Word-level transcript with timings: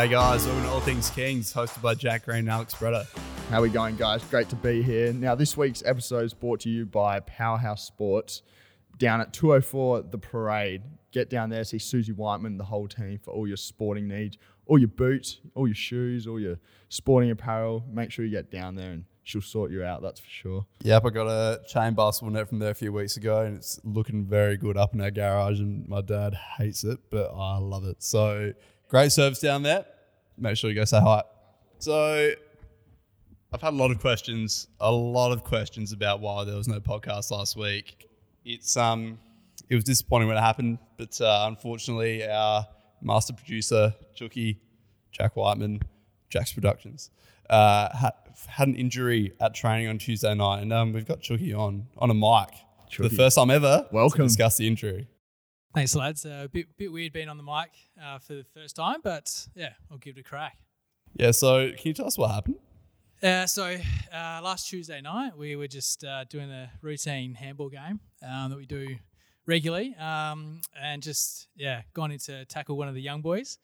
G'day, 0.00 0.10
guys. 0.12 0.46
Welcome 0.46 0.64
to 0.64 0.70
All 0.70 0.80
Things 0.80 1.10
Kings, 1.10 1.52
hosted 1.52 1.82
by 1.82 1.94
Jack 1.94 2.24
Green 2.24 2.38
and 2.38 2.48
Alex 2.48 2.74
Bretta. 2.74 3.06
How 3.50 3.60
we 3.60 3.68
going, 3.68 3.96
guys? 3.96 4.24
Great 4.24 4.48
to 4.48 4.56
be 4.56 4.80
here. 4.82 5.12
Now, 5.12 5.34
this 5.34 5.58
week's 5.58 5.82
episode 5.84 6.24
is 6.24 6.32
brought 6.32 6.60
to 6.60 6.70
you 6.70 6.86
by 6.86 7.20
Powerhouse 7.20 7.84
Sports 7.84 8.40
down 8.96 9.20
at 9.20 9.34
204 9.34 10.04
The 10.10 10.16
Parade. 10.16 10.84
Get 11.12 11.28
down 11.28 11.50
there, 11.50 11.64
see 11.64 11.78
Susie 11.78 12.12
Whiteman, 12.12 12.56
the 12.56 12.64
whole 12.64 12.88
team 12.88 13.18
for 13.22 13.32
all 13.34 13.46
your 13.46 13.58
sporting 13.58 14.08
needs, 14.08 14.38
all 14.64 14.78
your 14.78 14.88
boots, 14.88 15.40
all 15.54 15.68
your 15.68 15.74
shoes, 15.74 16.26
all 16.26 16.40
your 16.40 16.56
sporting 16.88 17.30
apparel. 17.30 17.84
Make 17.86 18.10
sure 18.10 18.24
you 18.24 18.30
get 18.30 18.50
down 18.50 18.76
there 18.76 18.92
and 18.92 19.04
she'll 19.22 19.42
sort 19.42 19.70
you 19.70 19.84
out, 19.84 20.00
that's 20.00 20.20
for 20.20 20.30
sure. 20.30 20.66
Yep, 20.82 21.04
I 21.04 21.10
got 21.10 21.26
a 21.26 21.60
chain 21.68 21.92
basketball 21.92 22.32
net 22.32 22.48
from 22.48 22.58
there 22.58 22.70
a 22.70 22.74
few 22.74 22.90
weeks 22.90 23.18
ago, 23.18 23.42
and 23.42 23.58
it's 23.58 23.78
looking 23.84 24.24
very 24.24 24.56
good 24.56 24.78
up 24.78 24.94
in 24.94 25.02
our 25.02 25.10
garage. 25.10 25.60
And 25.60 25.86
my 25.86 26.00
dad 26.00 26.32
hates 26.56 26.84
it, 26.84 27.00
but 27.10 27.30
I 27.36 27.58
love 27.58 27.84
it. 27.84 28.02
So 28.02 28.54
great 28.90 29.12
service 29.12 29.38
down 29.38 29.62
there. 29.62 29.86
Make 30.36 30.56
sure 30.56 30.68
you 30.68 30.76
go 30.76 30.84
say 30.84 31.00
hi. 31.00 31.22
So 31.78 32.32
I've 33.52 33.62
had 33.62 33.72
a 33.72 33.76
lot 33.76 33.90
of 33.90 34.00
questions, 34.00 34.68
a 34.80 34.92
lot 34.92 35.32
of 35.32 35.44
questions 35.44 35.92
about 35.92 36.20
why 36.20 36.44
there 36.44 36.56
was 36.56 36.68
no 36.68 36.80
podcast 36.80 37.30
last 37.30 37.56
week. 37.56 38.06
It's 38.44 38.76
um, 38.76 39.18
it 39.68 39.74
was 39.76 39.84
disappointing 39.84 40.28
when 40.28 40.36
it 40.36 40.40
happened, 40.40 40.78
but 40.98 41.18
uh, 41.20 41.46
unfortunately, 41.48 42.28
our 42.28 42.66
master 43.00 43.32
producer, 43.32 43.94
Chucky, 44.14 44.60
Jack 45.12 45.36
Whiteman, 45.36 45.80
Jack's 46.28 46.52
Productions, 46.52 47.10
uh, 47.48 47.96
had, 47.96 48.12
had 48.48 48.68
an 48.68 48.74
injury 48.74 49.32
at 49.40 49.54
training 49.54 49.88
on 49.88 49.98
Tuesday 49.98 50.34
night, 50.34 50.62
and 50.62 50.72
um, 50.72 50.92
we've 50.92 51.06
got 51.06 51.20
Chucky 51.20 51.54
on 51.54 51.86
on 51.98 52.10
a 52.10 52.14
mic 52.14 52.48
for 52.92 53.02
the 53.02 53.10
first 53.10 53.36
time 53.36 53.50
ever. 53.50 53.86
Welcome. 53.92 54.18
to 54.18 54.24
discuss 54.24 54.56
the 54.56 54.66
injury. 54.66 55.06
Thanks, 55.74 55.94
lads. 55.94 56.26
Uh, 56.26 56.42
a 56.44 56.48
bit 56.48 56.66
bit 56.76 56.90
weird 56.92 57.12
being 57.12 57.28
on 57.28 57.36
the 57.36 57.42
mic 57.44 57.70
uh, 58.02 58.18
for 58.18 58.34
the 58.34 58.44
first 58.54 58.74
time, 58.76 58.96
but 59.04 59.48
yeah, 59.54 59.70
I'll 59.90 59.98
give 59.98 60.16
it 60.16 60.20
a 60.20 60.24
crack. 60.24 60.56
Yeah, 61.14 61.30
so 61.30 61.68
can 61.70 61.78
you 61.84 61.94
tell 61.94 62.06
us 62.06 62.18
what 62.18 62.30
happened? 62.32 62.56
Uh, 63.22 63.46
so 63.46 63.64
uh, 64.12 64.40
last 64.42 64.68
Tuesday 64.68 65.00
night, 65.00 65.36
we 65.36 65.54
were 65.54 65.68
just 65.68 66.02
uh, 66.04 66.24
doing 66.24 66.50
a 66.50 66.70
routine 66.82 67.34
handball 67.34 67.68
game 67.68 68.00
um, 68.26 68.50
that 68.50 68.56
we 68.56 68.66
do 68.66 68.96
regularly, 69.46 69.94
um, 69.96 70.60
and 70.80 71.02
just 71.02 71.46
yeah, 71.56 71.82
gone 71.94 72.10
in 72.10 72.18
to 72.20 72.44
tackle 72.46 72.76
one 72.76 72.88
of 72.88 72.94
the 72.94 73.02
young 73.02 73.20
boys. 73.20 73.58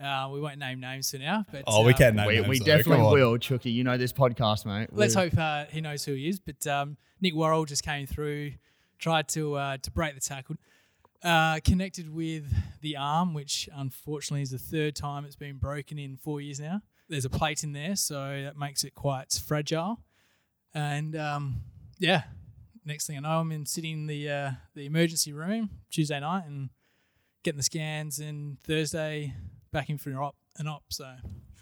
Uh, 0.00 0.28
we 0.32 0.40
won't 0.40 0.58
name 0.58 0.78
names 0.78 1.10
for 1.10 1.18
now, 1.18 1.44
but 1.50 1.64
Oh, 1.66 1.82
we 1.84 1.92
um, 1.92 1.98
can 1.98 2.14
name 2.16 2.26
we 2.28 2.34
names, 2.36 2.48
we 2.48 2.58
definitely 2.60 2.96
Come 2.98 3.06
on. 3.06 3.12
will, 3.14 3.36
Chucky. 3.38 3.72
You 3.72 3.82
know 3.82 3.96
this 3.96 4.12
podcast, 4.12 4.64
mate. 4.64 4.90
Let's 4.92 5.16
We- 5.16 5.22
hope 5.22 5.36
uh, 5.36 5.64
he 5.72 5.80
knows 5.80 6.04
who 6.04 6.14
he 6.14 6.28
is. 6.28 6.38
But 6.38 6.64
um, 6.68 6.96
Nick 7.20 7.34
Worrell 7.34 7.64
just 7.64 7.82
came 7.82 8.06
through, 8.06 8.52
tried 9.00 9.26
to 9.30 9.54
uh, 9.56 9.76
to 9.78 9.90
break 9.90 10.14
the 10.14 10.20
tackle, 10.20 10.54
uh, 11.22 11.60
connected 11.64 12.12
with 12.12 12.44
the 12.80 12.96
arm, 12.96 13.34
which 13.34 13.68
unfortunately 13.74 14.42
is 14.42 14.50
the 14.50 14.58
third 14.58 14.94
time 14.94 15.24
it's 15.24 15.36
been 15.36 15.56
broken 15.56 15.98
in 15.98 16.16
four 16.16 16.40
years 16.40 16.60
now. 16.60 16.80
There's 17.08 17.24
a 17.24 17.30
plate 17.30 17.64
in 17.64 17.72
there, 17.72 17.96
so 17.96 18.42
that 18.42 18.56
makes 18.56 18.84
it 18.84 18.94
quite 18.94 19.32
fragile. 19.32 20.00
And 20.74 21.16
um, 21.16 21.62
yeah, 21.98 22.24
next 22.84 23.06
thing 23.06 23.16
I 23.16 23.20
know, 23.20 23.40
I'm 23.40 23.52
in 23.52 23.66
sitting 23.66 23.92
in 23.92 24.06
the 24.06 24.30
uh, 24.30 24.50
the 24.74 24.86
emergency 24.86 25.32
room 25.32 25.70
Tuesday 25.90 26.20
night 26.20 26.44
and 26.46 26.70
getting 27.42 27.56
the 27.56 27.64
scans, 27.64 28.18
and 28.18 28.60
Thursday 28.60 29.34
back 29.72 29.88
in 29.88 29.98
for 29.98 30.10
an 30.10 30.16
op. 30.16 30.36
An 30.58 30.66
op 30.66 30.82
so 30.90 31.14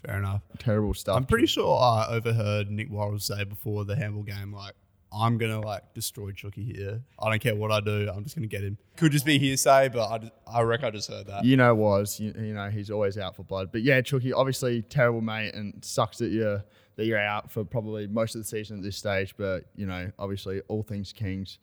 Fair 0.05 0.17
enough. 0.17 0.41
Terrible 0.59 0.93
stuff. 0.93 1.17
I'm 1.17 1.25
pretty 1.25 1.47
sure 1.47 1.79
I 1.79 2.07
overheard 2.09 2.69
Nick 2.69 2.89
Worrell 2.89 3.19
say 3.19 3.43
before 3.43 3.83
the 3.83 3.95
handball 3.95 4.23
game, 4.23 4.53
like, 4.53 4.75
I'm 5.11 5.37
gonna 5.37 5.61
like 5.61 5.93
destroy 5.93 6.31
Chucky 6.31 6.63
here. 6.63 7.01
I 7.19 7.29
don't 7.29 7.41
care 7.41 7.55
what 7.55 7.71
I 7.71 7.79
do. 7.79 8.09
I'm 8.13 8.23
just 8.23 8.35
gonna 8.35 8.47
get 8.47 8.63
him. 8.63 8.77
Could 8.97 9.11
just 9.11 9.25
be 9.25 9.39
hearsay, 9.39 9.89
but 9.89 10.07
I, 10.09 10.17
just, 10.17 10.33
I 10.45 10.61
reckon 10.61 10.85
I 10.87 10.91
just 10.91 11.09
heard 11.09 11.27
that. 11.27 11.45
You 11.45 11.57
know, 11.57 11.73
was 11.75 12.19
you, 12.19 12.33
you 12.37 12.53
know 12.53 12.69
he's 12.69 12.91
always 12.91 13.17
out 13.17 13.35
for 13.35 13.43
blood. 13.43 13.71
But 13.71 13.83
yeah, 13.83 14.01
Chucky, 14.01 14.33
obviously 14.33 14.81
terrible 14.81 15.21
mate, 15.21 15.53
and 15.53 15.83
sucks 15.83 16.17
that 16.17 16.31
you're 16.31 16.63
that 16.97 17.05
you're 17.05 17.19
out 17.19 17.51
for 17.51 17.63
probably 17.63 18.07
most 18.07 18.35
of 18.35 18.41
the 18.41 18.47
season 18.47 18.77
at 18.77 18.83
this 18.83 18.97
stage. 18.97 19.35
But 19.37 19.65
you 19.75 19.85
know, 19.85 20.11
obviously, 20.19 20.61
all 20.67 20.83
things 20.83 21.13
Kings 21.13 21.59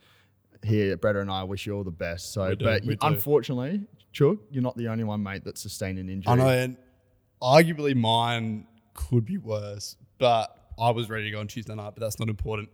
here, 0.63 0.97
Bretta 0.97 1.21
and 1.21 1.31
I 1.31 1.45
wish 1.45 1.67
you 1.67 1.75
all 1.77 1.85
the 1.85 1.91
best. 1.91 2.33
So, 2.33 2.49
We 2.49 2.55
but 2.57 2.85
you- 2.85 2.97
unfortunately, 3.03 3.83
Chuck, 4.13 4.39
you're 4.51 4.63
not 4.63 4.77
the 4.77 4.89
only 4.89 5.05
one, 5.05 5.23
mate, 5.23 5.45
that 5.45 5.59
sustained 5.59 5.99
an 5.99 6.09
injury. 6.09 6.33
I 6.33 6.37
know, 6.37 6.49
and 6.49 6.77
arguably 7.43 7.95
mine 7.95 8.67
could 8.95 9.25
be 9.25 9.39
worse, 9.39 9.97
but 10.19 10.57
I 10.79 10.91
was 10.91 11.11
ready 11.11 11.25
to 11.25 11.31
go 11.31 11.41
on 11.41 11.49
Tuesday 11.49 11.75
night, 11.75 11.93
but 11.95 12.01
that's 12.01 12.19
not 12.19 12.29
important. 12.29 12.69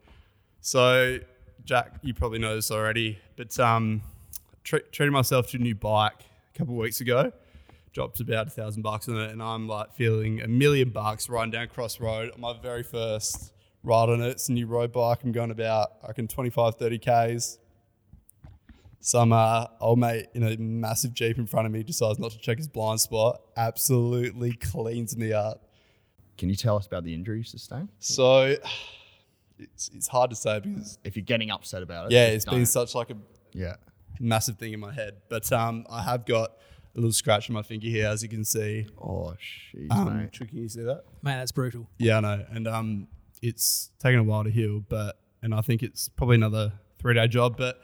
So, 0.60 1.18
Jack, 1.64 1.94
you 2.02 2.14
probably 2.14 2.38
know 2.38 2.54
this 2.54 2.70
already, 2.70 3.18
but 3.36 3.58
um, 3.58 4.02
tre- 4.62 4.82
treated 4.92 5.12
myself 5.12 5.48
to 5.50 5.56
a 5.56 5.60
new 5.60 5.74
bike 5.74 6.24
a 6.54 6.58
couple 6.58 6.74
of 6.74 6.78
weeks 6.80 7.00
ago. 7.00 7.32
Dropped 7.92 8.20
about 8.20 8.46
a 8.46 8.50
thousand 8.50 8.82
bucks 8.82 9.08
on 9.08 9.16
it, 9.16 9.30
and 9.30 9.42
I'm 9.42 9.66
like 9.66 9.92
feeling 9.94 10.42
a 10.42 10.48
million 10.48 10.90
bucks 10.90 11.28
riding 11.28 11.50
down 11.50 11.68
Cross 11.68 11.98
Road 11.98 12.30
on 12.32 12.40
my 12.40 12.54
very 12.60 12.82
first 12.82 13.52
ride 13.82 14.10
on 14.10 14.20
it. 14.20 14.28
It's 14.28 14.48
a 14.48 14.52
new 14.52 14.66
road 14.66 14.92
bike. 14.92 15.24
I'm 15.24 15.32
going 15.32 15.50
about, 15.50 15.92
I 16.06 16.12
can 16.12 16.28
25, 16.28 16.76
30 16.76 16.98
Ks. 16.98 17.58
Some 19.00 19.32
uh, 19.32 19.66
old 19.80 19.98
mate 19.98 20.26
in 20.34 20.42
a 20.42 20.56
massive 20.58 21.14
Jeep 21.14 21.38
in 21.38 21.46
front 21.46 21.66
of 21.66 21.72
me 21.72 21.82
decides 21.82 22.18
not 22.18 22.32
to 22.32 22.38
check 22.38 22.58
his 22.58 22.68
blind 22.68 23.00
spot. 23.00 23.40
Absolutely 23.56 24.52
cleans 24.52 25.16
me 25.16 25.32
up. 25.32 25.64
Can 26.36 26.50
you 26.50 26.54
tell 26.54 26.76
us 26.76 26.86
about 26.86 27.04
the 27.04 27.14
injury 27.14 27.38
you 27.38 27.44
sustained? 27.44 27.88
So 27.98 28.56
it's, 29.60 29.90
it's 29.94 30.08
hard 30.08 30.30
to 30.30 30.36
say 30.36 30.60
because, 30.60 30.98
If 31.04 31.16
you're 31.16 31.24
getting 31.24 31.50
upset 31.50 31.82
about 31.82 32.06
it, 32.06 32.12
yeah, 32.12 32.26
just 32.32 32.46
it's 32.46 32.54
been 32.54 32.66
such 32.66 32.94
like 32.94 33.10
a 33.10 33.16
yeah. 33.52 33.76
massive 34.18 34.56
thing 34.58 34.72
in 34.72 34.80
my 34.80 34.92
head. 34.92 35.14
But 35.28 35.50
um, 35.52 35.86
I 35.90 36.02
have 36.02 36.26
got 36.26 36.50
a 36.94 36.98
little 36.98 37.12
scratch 37.12 37.48
on 37.50 37.54
my 37.54 37.62
finger 37.62 37.86
here, 37.88 38.08
as 38.08 38.22
you 38.22 38.28
can 38.28 38.44
see. 38.44 38.86
Oh, 39.00 39.34
jeez, 39.74 39.90
Um, 39.92 40.18
mate. 40.18 40.32
Tricky, 40.32 40.56
you 40.56 40.68
see 40.68 40.82
that? 40.82 41.04
man, 41.22 41.38
that's 41.38 41.52
brutal. 41.52 41.88
Yeah, 41.98 42.16
I 42.18 42.20
know. 42.20 42.44
And 42.50 42.66
um, 42.66 43.08
it's 43.42 43.90
taken 44.00 44.18
a 44.20 44.24
while 44.24 44.44
to 44.44 44.50
heal, 44.50 44.80
but 44.88 45.18
and 45.42 45.54
I 45.54 45.60
think 45.62 45.82
it's 45.82 46.08
probably 46.08 46.36
another 46.36 46.72
three 46.98 47.14
day 47.14 47.28
job. 47.28 47.56
But 47.56 47.80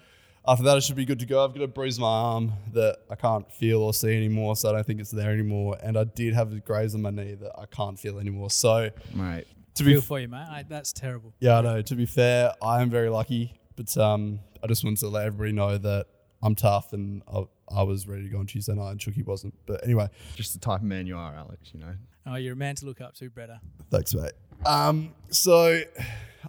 after 0.47 0.63
that, 0.65 0.77
I 0.77 0.81
should 0.81 0.97
be 0.97 1.05
good 1.05 1.19
to 1.21 1.27
go. 1.27 1.43
I've 1.45 1.55
got 1.55 1.63
a 1.63 1.67
bruise 1.69 1.99
on 1.99 2.03
my 2.03 2.09
arm 2.09 2.53
that 2.73 2.99
I 3.11 3.15
can't 3.15 3.51
feel 3.53 3.81
or 3.83 3.95
see 3.95 4.15
anymore, 4.17 4.55
so 4.57 4.69
I 4.69 4.73
don't 4.73 4.87
think 4.87 5.01
it's 5.01 5.11
there 5.11 5.31
anymore. 5.33 5.77
And 5.83 5.97
I 5.97 6.05
did 6.05 6.35
have 6.35 6.53
a 6.53 6.57
graze 6.61 6.95
on 6.95 7.03
my 7.03 7.11
knee 7.11 7.35
that 7.35 7.53
I 7.59 7.67
can't 7.67 7.99
feel 7.99 8.19
anymore. 8.19 8.51
So 8.51 8.91
Mate, 9.15 9.47
to 9.77 9.85
be 9.85 9.93
Feel 9.95 10.03
for 10.03 10.21
you, 10.21 10.29
mate. 10.29 10.47
I, 10.49 10.65
that's 10.69 10.93
terrible. 10.93 11.35
yeah, 11.41 11.59
I 11.59 11.61
know. 11.63 11.83
To 11.83 11.95
be 11.95 12.07
fair, 12.07 12.53
I 12.63 12.83
am 12.83 12.91
very 12.91 13.09
lucky, 13.09 13.55
but 13.77 13.97
um, 13.97 14.41
I 14.63 14.67
just 14.67 14.85
wanted 14.85 15.01
to 15.01 15.09
let 15.09 15.27
everybody 15.27 15.53
know 15.53 15.79
that 15.79 16.07
I'm 16.43 16.55
tough 16.55 16.93
and 16.93 17.23
I, 17.33 17.45
I 17.75 17.83
was 17.83 18.07
ready 18.07 18.25
to 18.25 18.29
go 18.29 18.39
on 18.39 18.47
Tuesday 18.47 18.75
night, 18.75 18.93
and 18.93 19.01
Chucky 19.01 19.23
wasn't. 19.23 19.55
But 19.67 19.85
anyway, 19.85 20.09
just 20.35 20.53
the 20.53 20.61
type 20.61 20.81
of 20.81 20.87
man 20.87 21.07
you 21.07 21.17
are, 21.17 21.35
Alex. 21.35 21.71
You 21.73 21.81
know. 21.81 21.95
Oh, 22.27 22.37
you're 22.37 22.55
a 22.55 22.57
man 22.57 22.75
to 22.77 22.87
look 22.87 23.01
up 23.01 23.15
to, 23.17 23.31
Bretta. 23.31 23.61
Thanks, 23.91 24.15
mate. 24.15 24.33
Um, 24.65 25.15
so 25.31 25.81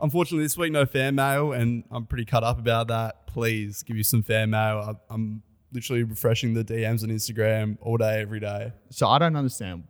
unfortunately, 0.02 0.44
this 0.44 0.58
week 0.58 0.72
no 0.72 0.86
fan 0.86 1.16
mail, 1.16 1.54
and 1.54 1.84
I'm 1.92 2.06
pretty 2.06 2.26
cut 2.26 2.44
up 2.44 2.60
about 2.60 2.88
that. 2.90 3.28
Please 3.28 3.84
give 3.84 3.98
you 3.98 4.04
some 4.04 4.24
fan 4.24 4.50
mail. 4.50 4.98
I, 5.10 5.14
I'm 5.14 5.44
literally 5.74 6.04
refreshing 6.04 6.54
the 6.54 6.64
DMs 6.64 7.04
on 7.04 7.10
Instagram 7.10 7.78
all 7.82 7.98
day, 7.98 8.22
every 8.22 8.40
day. 8.40 8.74
So 8.90 9.08
I 9.08 9.20
don't 9.20 9.36
understand 9.36 9.84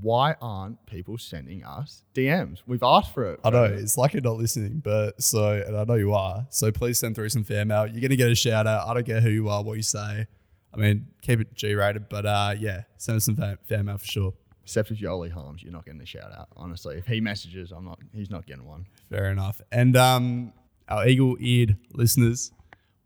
why 0.00 0.34
aren't 0.40 0.84
people 0.86 1.18
sending 1.18 1.64
us 1.64 2.02
DMs? 2.14 2.62
We've 2.66 2.82
asked 2.82 3.14
for 3.14 3.32
it. 3.32 3.40
I 3.44 3.50
know 3.50 3.64
it's 3.64 3.96
like 3.96 4.12
you're 4.12 4.22
not 4.22 4.36
listening, 4.36 4.80
but 4.84 5.22
so 5.22 5.52
and 5.52 5.76
I 5.76 5.84
know 5.84 5.94
you 5.94 6.12
are. 6.12 6.46
So 6.50 6.72
please 6.72 6.98
send 6.98 7.14
through 7.14 7.28
some 7.28 7.44
fan 7.44 7.68
mail. 7.68 7.86
You're 7.86 8.00
gonna 8.00 8.16
get 8.16 8.30
a 8.30 8.34
shout 8.34 8.66
out. 8.66 8.88
I 8.88 8.94
don't 8.94 9.06
care 9.06 9.20
who 9.20 9.30
you 9.30 9.48
are, 9.48 9.62
what 9.62 9.76
you 9.76 9.82
say. 9.82 10.26
I 10.72 10.76
mean, 10.76 11.06
keep 11.22 11.40
it 11.40 11.54
G 11.54 11.74
rated, 11.74 12.08
but 12.08 12.26
uh, 12.26 12.54
yeah, 12.58 12.82
send 12.96 13.16
us 13.16 13.24
some 13.24 13.36
fan, 13.36 13.58
fan 13.64 13.84
mail 13.86 13.98
for 13.98 14.06
sure. 14.06 14.34
Except 14.64 14.90
if 14.90 14.98
Yoli 14.98 15.30
Holmes, 15.30 15.62
you're 15.62 15.72
not 15.72 15.84
getting 15.84 16.00
a 16.00 16.06
shout 16.06 16.32
out. 16.32 16.48
Honestly, 16.56 16.96
if 16.96 17.06
he 17.06 17.20
messages, 17.20 17.70
I'm 17.70 17.84
not. 17.84 17.98
He's 18.12 18.30
not 18.30 18.46
getting 18.46 18.66
one. 18.66 18.86
Fair 19.10 19.30
enough. 19.30 19.60
And 19.70 19.96
um, 19.96 20.52
our 20.88 21.06
eagle 21.06 21.36
eared 21.38 21.76
listeners 21.92 22.50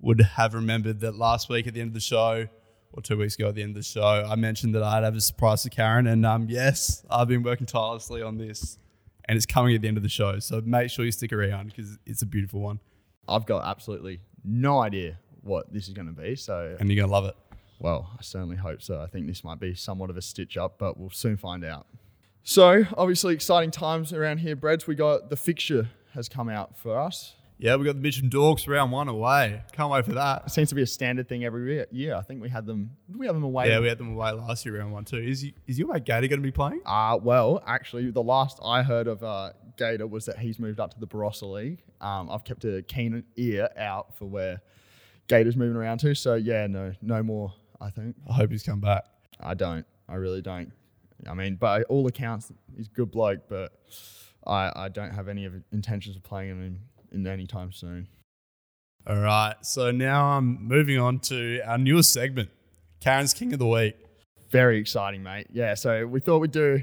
would 0.01 0.21
have 0.21 0.55
remembered 0.55 1.01
that 1.01 1.17
last 1.17 1.49
week 1.49 1.67
at 1.67 1.75
the 1.75 1.81
end 1.81 1.89
of 1.89 1.95
the 1.95 2.01
show, 2.01 2.47
or 2.93 3.03
two 3.03 3.17
weeks 3.17 3.35
ago 3.35 3.49
at 3.49 3.55
the 3.55 3.63
end 3.63 3.71
of 3.71 3.77
the 3.77 3.83
show, 3.83 4.03
I 4.03 4.35
mentioned 4.37 4.75
that 4.75 4.83
I'd 4.83 5.05
have 5.05 5.15
a 5.15 5.21
surprise 5.21 5.63
for 5.63 5.69
Karen. 5.69 6.07
And 6.07 6.25
um, 6.27 6.47
yes, 6.49 7.05
I've 7.11 7.29
been 7.29 7.43
working 7.43 7.67
tirelessly 7.67 8.23
on 8.23 8.39
this, 8.39 8.79
and 9.27 9.37
it's 9.37 9.47
coming 9.47 9.75
at 9.75 9.83
the 9.83 9.89
end 9.89 9.97
of 9.97 10.03
the 10.03 10.09
show. 10.09 10.39
So 10.39 10.61
make 10.65 10.91
sure 10.91 11.05
you 11.05 11.13
stick 11.13 11.33
around 11.33 11.69
because 11.69 11.99
it's 12.07 12.23
a 12.23 12.27
beautiful 12.27 12.61
one, 12.61 12.81
I've 13.29 13.47
got 13.47 13.65
absolutely 13.65 14.21
no 14.45 14.81
idea 14.81 15.19
what 15.43 15.73
this 15.73 15.87
is 15.89 15.95
going 15.95 16.07
to 16.07 16.13
be. 16.13 16.35
So, 16.35 16.77
and 16.81 16.91
you're 16.91 17.01
gonna 17.03 17.13
love 17.13 17.27
it. 17.27 17.37
well, 17.79 18.11
I 18.19 18.23
certainly 18.23 18.57
hope 18.57 18.83
so. 18.83 19.01
I 19.01 19.07
think 19.07 19.27
this 19.27 19.45
might 19.45 19.61
be 19.61 19.75
somewhat 19.75 20.11
of 20.11 20.17
a 20.17 20.23
stitch 20.23 20.57
up, 20.57 20.79
but 20.79 20.99
we'll 20.99 21.11
soon 21.11 21.37
find 21.37 21.65
out. 21.65 21.87
So, 22.43 22.85
obviously, 22.97 23.35
exciting 23.35 23.71
times 23.71 24.13
around 24.13 24.39
here, 24.39 24.57
Breds. 24.57 24.87
We 24.87 24.95
got 24.95 25.29
the 25.29 25.37
fixture 25.37 25.89
has 26.15 26.29
come 26.29 26.49
out 26.49 26.79
for 26.79 26.99
us. 26.99 27.35
Yeah, 27.61 27.75
we 27.75 27.85
got 27.85 27.97
the 27.97 28.01
Mitcham 28.01 28.31
Dorks 28.31 28.69
round 28.69 28.93
one 28.93 29.09
away. 29.09 29.63
Can't 29.73 29.91
wait 29.91 30.05
for 30.05 30.13
that. 30.13 30.49
Seems 30.51 30.69
to 30.69 30.77
be 30.77 30.83
a 30.83 30.87
standard 30.87 31.29
thing 31.29 31.45
every 31.45 31.85
year. 31.91 32.15
I 32.15 32.23
think 32.23 32.41
we 32.41 32.49
had 32.49 32.67
them. 32.67 32.93
Did 33.11 33.19
we 33.19 33.27
have 33.27 33.35
them 33.35 33.43
away? 33.43 33.69
Yeah, 33.69 33.81
we 33.81 33.89
had 33.89 33.99
them 33.99 34.13
away 34.15 34.31
last 34.31 34.65
year, 34.65 34.79
round 34.79 34.93
one 34.93 35.05
too. 35.05 35.19
Is 35.19 35.45
you, 35.45 35.53
is 35.67 35.77
your 35.77 35.93
mate 35.93 36.05
Gator 36.05 36.29
going 36.29 36.41
to 36.41 36.47
be 36.47 36.53
playing? 36.53 36.81
Uh, 36.87 37.19
well, 37.21 37.61
actually, 37.67 38.11
the 38.13 38.23
last 38.23 38.61
I 38.65 38.83
heard 38.83 39.09
of 39.09 39.25
uh, 39.25 39.51
Gator 39.77 40.07
was 40.07 40.27
that 40.27 40.39
he's 40.39 40.61
moved 40.61 40.79
up 40.79 40.95
to 40.95 41.01
the 41.01 41.07
Barossa 41.09 41.53
League. 41.53 41.83
Um, 42.01 42.31
I've 42.31 42.45
kept 42.45 42.65
a 42.65 42.83
keen 42.83 43.25
ear 43.37 43.69
out 43.77 44.17
for 44.17 44.27
where 44.27 44.61
Gator's 45.27 45.57
moving 45.57 45.77
around 45.77 45.99
to. 45.99 46.15
So, 46.15 46.37
yeah, 46.37 46.69
no, 46.69 46.93
no 47.03 47.25
more, 47.25 47.53
I 47.81 47.91
think. 47.91 48.15
I 48.31 48.35
hope 48.35 48.53
he's 48.53 48.63
come 48.63 48.81
back. 48.81 49.05
I 49.41 49.55
don't. 49.55 49.85
I 50.09 50.15
really 50.15 50.43
don't. 50.43 50.73
I 51.29 51.35
mean, 51.35 51.57
by 51.57 51.83
all 51.83 52.07
accounts, 52.07 52.53
he's 52.77 52.87
a 52.87 52.91
good 52.91 53.11
bloke, 53.11 53.49
but 53.49 53.73
I, 54.47 54.73
I 54.75 54.89
don't 54.89 55.11
have 55.11 55.27
any 55.27 55.45
of 55.45 55.55
intentions 55.73 56.15
of 56.15 56.23
playing 56.23 56.51
him 56.51 56.63
in, 56.65 56.81
in 57.13 57.27
any 57.27 57.47
time 57.47 57.73
soon. 57.73 58.09
All 59.07 59.17
right. 59.19 59.55
So 59.63 59.91
now 59.91 60.37
I'm 60.37 60.67
moving 60.67 60.99
on 60.99 61.19
to 61.21 61.61
our 61.67 61.79
newest 61.79 62.13
segment, 62.13 62.51
Karen's 63.01 63.33
King 63.35 63.53
of 63.53 63.59
the 63.59 63.67
Week. 63.67 63.97
Very 64.51 64.79
exciting, 64.79 65.23
mate. 65.23 65.47
Yeah, 65.53 65.75
so 65.75 66.07
we 66.07 66.21
thought 66.21 66.39
we'd 66.39 66.51
do 66.53 66.83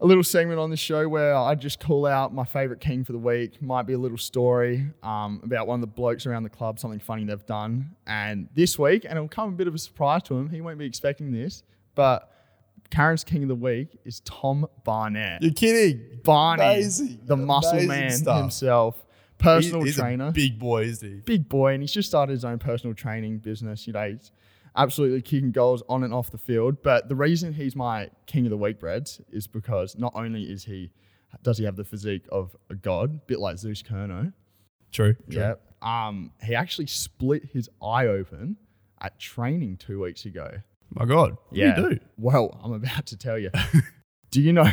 a 0.00 0.06
little 0.06 0.22
segment 0.22 0.58
on 0.60 0.70
the 0.70 0.76
show 0.76 1.08
where 1.08 1.34
I 1.34 1.54
just 1.54 1.80
call 1.80 2.06
out 2.06 2.32
my 2.32 2.44
favorite 2.44 2.80
king 2.80 3.02
for 3.04 3.12
the 3.12 3.18
week. 3.18 3.60
Might 3.62 3.84
be 3.86 3.94
a 3.94 3.98
little 3.98 4.18
story 4.18 4.86
um, 5.02 5.40
about 5.42 5.66
one 5.66 5.76
of 5.76 5.80
the 5.80 5.92
blokes 5.92 6.26
around 6.26 6.42
the 6.42 6.50
club, 6.50 6.78
something 6.78 7.00
funny 7.00 7.24
they've 7.24 7.46
done. 7.46 7.96
And 8.06 8.48
this 8.54 8.78
week, 8.78 9.04
and 9.04 9.14
it'll 9.14 9.28
come 9.28 9.48
a 9.48 9.56
bit 9.56 9.66
of 9.66 9.74
a 9.74 9.78
surprise 9.78 10.22
to 10.24 10.36
him, 10.36 10.48
he 10.50 10.60
won't 10.60 10.78
be 10.78 10.86
expecting 10.86 11.32
this, 11.32 11.62
but 11.94 12.30
Karen's 12.90 13.24
king 13.24 13.42
of 13.42 13.48
the 13.48 13.54
week 13.54 13.98
is 14.04 14.20
Tom 14.20 14.66
Barnett. 14.84 15.42
You're 15.42 15.52
kidding. 15.52 16.20
Barney, 16.24 16.62
Amazing. 16.62 17.20
the 17.24 17.36
muscle 17.36 17.82
man 17.82 18.10
stuff. 18.10 18.40
himself, 18.40 19.02
personal 19.38 19.80
He- 19.82 19.88
he's 19.88 19.96
trainer 19.96 20.28
A 20.28 20.32
big 20.32 20.58
boy, 20.58 20.84
is 20.84 21.00
he? 21.00 21.20
big 21.24 21.48
boy, 21.48 21.72
and 21.74 21.82
he's 21.82 21.92
just 21.92 22.08
started 22.08 22.32
his 22.32 22.44
own 22.44 22.58
personal 22.58 22.94
training 22.94 23.38
business. 23.38 23.86
You 23.86 23.92
know, 23.92 24.10
he's 24.10 24.30
absolutely 24.74 25.22
kicking 25.22 25.52
goals 25.52 25.82
on 25.88 26.02
and 26.04 26.12
off 26.12 26.30
the 26.30 26.38
field. 26.38 26.82
But 26.82 27.08
the 27.08 27.14
reason 27.16 27.52
he's 27.54 27.74
my 27.76 28.10
king 28.26 28.46
of 28.46 28.50
the 28.50 28.56
week, 28.56 28.78
Breds, 28.78 29.20
is 29.30 29.46
because 29.46 29.96
not 29.98 30.12
only 30.14 30.44
is 30.44 30.64
he 30.64 30.90
does 31.42 31.58
he 31.58 31.64
have 31.64 31.76
the 31.76 31.84
physique 31.84 32.24
of 32.32 32.56
a 32.70 32.74
god, 32.74 33.26
bit 33.26 33.38
like 33.40 33.58
Zeus 33.58 33.82
Kerno. 33.82 34.32
True. 34.92 35.14
true. 35.30 35.38
Yeah. 35.38 35.54
Um, 35.82 36.32
he 36.42 36.54
actually 36.54 36.86
split 36.86 37.44
his 37.52 37.68
eye 37.82 38.06
open 38.06 38.56
at 39.00 39.18
training 39.18 39.76
two 39.76 40.00
weeks 40.00 40.24
ago. 40.24 40.62
My 40.90 41.04
God. 41.04 41.36
What 41.50 41.54
do 41.54 41.60
you 41.60 41.74
do? 41.74 41.98
Well, 42.16 42.58
I'm 42.64 42.72
about 42.72 43.06
to 43.06 43.16
tell 43.18 43.38
you. 43.38 43.50
do 44.30 44.40
you 44.40 44.52
know? 44.54 44.70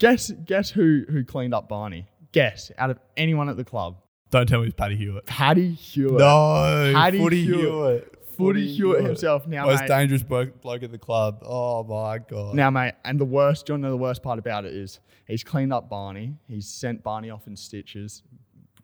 Guess 0.00 0.32
guess 0.44 0.70
who 0.70 1.04
who 1.08 1.24
cleaned 1.24 1.54
up 1.54 1.68
Barney? 1.68 2.08
Guess 2.32 2.72
out 2.78 2.90
of 2.90 2.98
anyone 3.16 3.48
at 3.48 3.56
the 3.56 3.64
club. 3.64 3.96
Don't 4.30 4.46
tell 4.46 4.60
me 4.60 4.66
it's 4.66 4.74
Paddy 4.74 4.96
Hewitt. 4.96 5.26
Paddy 5.26 5.72
Hewitt. 5.72 6.18
No. 6.18 6.92
Paddy 6.94 7.18
Footy 7.18 7.44
Hewitt. 7.44 7.60
Hewitt. 7.60 8.14
Footy 8.36 8.72
Hewitt 8.72 9.04
himself. 9.04 9.46
Now, 9.46 9.66
Most 9.66 9.80
mate, 9.80 9.88
dangerous 9.88 10.22
bloke, 10.22 10.60
bloke 10.60 10.82
at 10.82 10.92
the 10.92 10.98
club. 10.98 11.42
Oh, 11.44 11.82
my 11.82 12.18
God. 12.18 12.54
now, 12.54 12.70
mate, 12.70 12.94
and 13.04 13.18
the 13.18 13.24
worst, 13.24 13.66
do 13.66 13.72
you 13.72 13.78
know 13.78 13.90
the 13.90 13.96
worst 13.96 14.22
part 14.22 14.38
about 14.38 14.64
it 14.64 14.74
is 14.74 15.00
he's 15.26 15.42
cleaned 15.42 15.72
up 15.72 15.88
Barney. 15.88 16.34
He's 16.46 16.68
sent 16.68 17.02
Barney 17.02 17.30
off 17.30 17.46
in 17.46 17.56
stitches. 17.56 18.22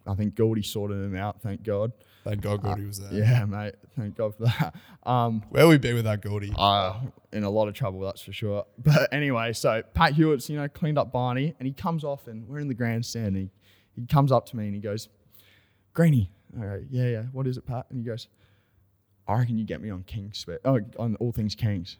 I 0.06 0.14
think 0.14 0.34
Goldie 0.34 0.62
sorted 0.62 0.96
him 0.96 1.14
out, 1.14 1.40
thank 1.40 1.62
God. 1.62 1.92
Thank 2.24 2.40
God 2.40 2.62
Gordy 2.62 2.86
was 2.86 2.98
there. 2.98 3.12
Yeah, 3.12 3.44
mate, 3.44 3.74
thank 3.96 4.16
God 4.16 4.34
for 4.34 4.44
that. 4.44 4.74
Um, 5.04 5.42
Where 5.50 5.68
we 5.68 5.76
be 5.76 5.92
without 5.92 6.22
Gordy? 6.22 6.50
uh, 6.56 6.98
in 7.30 7.44
a 7.44 7.50
lot 7.50 7.68
of 7.68 7.74
trouble, 7.74 8.00
that's 8.00 8.22
for 8.22 8.32
sure. 8.32 8.64
But 8.78 9.12
anyway, 9.12 9.52
so 9.52 9.82
Pat 9.92 10.14
Hewitt's, 10.14 10.48
you 10.48 10.56
know, 10.56 10.66
cleaned 10.66 10.96
up 10.96 11.12
Barney 11.12 11.54
and 11.58 11.66
he 11.66 11.74
comes 11.74 12.04
off 12.04 12.26
and 12.26 12.48
we're 12.48 12.58
in 12.60 12.68
the 12.68 12.74
grandstand 12.74 13.36
and 13.36 13.36
he, 13.36 13.50
he 14.00 14.06
comes 14.06 14.32
up 14.32 14.46
to 14.46 14.56
me 14.56 14.64
and 14.64 14.74
he 14.74 14.80
goes, 14.80 15.10
Greeny. 15.92 16.30
I 16.56 16.60
go, 16.62 16.82
yeah, 16.88 17.08
yeah, 17.08 17.22
what 17.32 17.46
is 17.46 17.58
it, 17.58 17.66
Pat? 17.66 17.84
And 17.90 17.98
he 17.98 18.04
goes, 18.04 18.28
I 19.28 19.38
reckon 19.38 19.58
you 19.58 19.64
get 19.64 19.82
me 19.82 19.90
on 19.90 20.04
Kings, 20.04 20.46
oh, 20.64 20.80
on 20.98 21.16
all 21.16 21.32
things 21.32 21.54
Kings. 21.54 21.98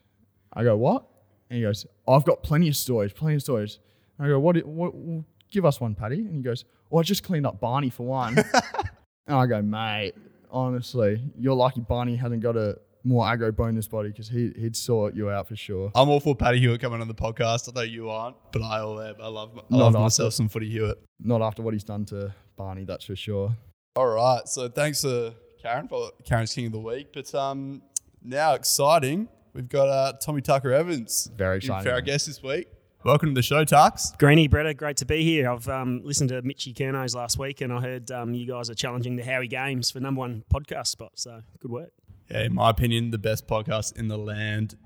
I 0.55 0.65
go, 0.65 0.77
what? 0.77 1.05
And 1.51 1.59
he 1.59 1.63
goes, 1.63 1.85
oh, 2.07 2.15
I've 2.15 2.25
got 2.25 2.43
plenty 2.43 2.69
of 2.69 2.77
stories, 2.77 3.13
plenty 3.13 3.35
of 3.35 3.43
stories. 3.43 3.81
I 4.19 4.29
go, 4.29 4.39
what, 4.39 4.57
what, 4.65 4.95
well, 4.95 5.25
give 5.51 5.67
us 5.67 5.79
one, 5.81 5.95
Paddy. 5.95 6.21
And 6.21 6.37
he 6.37 6.41
goes, 6.43 6.65
well, 6.89 7.01
I 7.01 7.03
just 7.03 7.23
cleaned 7.23 7.47
up 7.47 7.61
Barney 7.61 7.91
for 7.91 8.07
one. 8.07 8.37
and 9.27 9.37
I 9.37 9.47
go, 9.47 9.63
mate, 9.63 10.15
honestly, 10.51 11.21
you're 11.39 11.55
lucky 11.55 11.81
Barney 11.81 12.17
hasn't 12.17 12.43
got 12.43 12.57
a 12.57 12.79
more 13.05 13.27
aggro 13.27 13.75
his 13.77 13.87
body 13.87 14.09
because 14.09 14.29
he, 14.29 14.51
he'd 14.57 14.75
sort 14.75 15.15
you 15.15 15.31
out 15.31 15.47
for 15.49 15.57
sure. 15.57 15.93
I'm 15.95 16.09
all 16.09 16.21
for 16.21 16.35
Paddy 16.35 16.59
Hewitt 16.59 16.81
coming 16.81 17.01
on 17.01 17.09
the 17.09 17.15
podcast. 17.15 17.69
I 17.69 17.79
know 17.79 17.85
you 17.85 18.09
aren't, 18.09 18.37
but 18.53 18.63
I 18.63 18.81
all 18.81 19.01
am. 19.01 19.17
I 19.21 19.29
love, 19.29 19.59
I 19.71 19.77
love 19.77 19.95
after. 19.95 20.03
myself 20.03 20.33
some 20.33 20.49
footy 20.49 20.71
Hewitt. 20.71 21.03
Not 21.21 21.43
after 21.43 21.63
what 21.63 21.75
he's 21.75 21.85
done 21.85 22.05
to 22.07 22.35
Barney, 22.57 22.85
that's 22.85 23.05
for 23.05 23.17
sure. 23.17 23.55
All 23.97 24.07
right. 24.07 24.49
So 24.49 24.69
thanks 24.69 25.03
to 25.03 25.35
Karen 25.63 25.89
for 25.89 26.11
Karen's 26.25 26.55
King 26.55 26.67
of 26.67 26.73
the 26.73 26.81
Week. 26.81 27.09
But 27.13 27.35
um, 27.35 27.83
now 28.23 28.55
exciting, 28.55 29.29
we've 29.53 29.69
got 29.69 29.89
uh, 29.89 30.15
Tommy 30.21 30.41
Tucker 30.41 30.73
Evans. 30.73 31.31
Very 31.37 31.57
in 31.57 31.59
exciting. 31.59 31.85
For 31.85 31.93
our 31.93 32.01
guest 32.01 32.27
this 32.27 32.43
week. 32.43 32.69
Welcome 33.05 33.29
to 33.29 33.35
the 33.35 33.43
show, 33.43 33.67
Tux. 33.67 34.17
Greeny, 34.17 34.49
Bretta, 34.49 34.75
great 34.75 34.97
to 34.97 35.05
be 35.05 35.23
here. 35.23 35.51
I've 35.51 35.69
um, 35.69 36.01
listened 36.05 36.31
to 36.31 36.41
Mitchy 36.41 36.73
Kernos 36.73 37.15
last 37.15 37.39
week 37.39 37.61
and 37.61 37.71
I 37.71 37.83
heard 37.83 38.11
um, 38.11 38.33
you 38.33 38.47
guys 38.47 38.71
are 38.71 38.75
challenging 38.75 39.17
the 39.17 39.23
Howie 39.23 39.47
Games 39.47 39.91
for 39.91 40.01
number 40.01 40.21
one 40.21 40.43
podcast 40.51 40.87
spot. 40.87 41.13
So 41.17 41.43
good 41.61 41.71
work. 41.71 41.91
Yeah, 42.31 42.45
in 42.45 42.55
my 42.55 42.71
opinion, 42.71 43.11
the 43.11 43.19
best 43.19 43.47
podcast 43.47 43.99
in 43.99 44.09
the 44.09 44.17
land. 44.17 44.77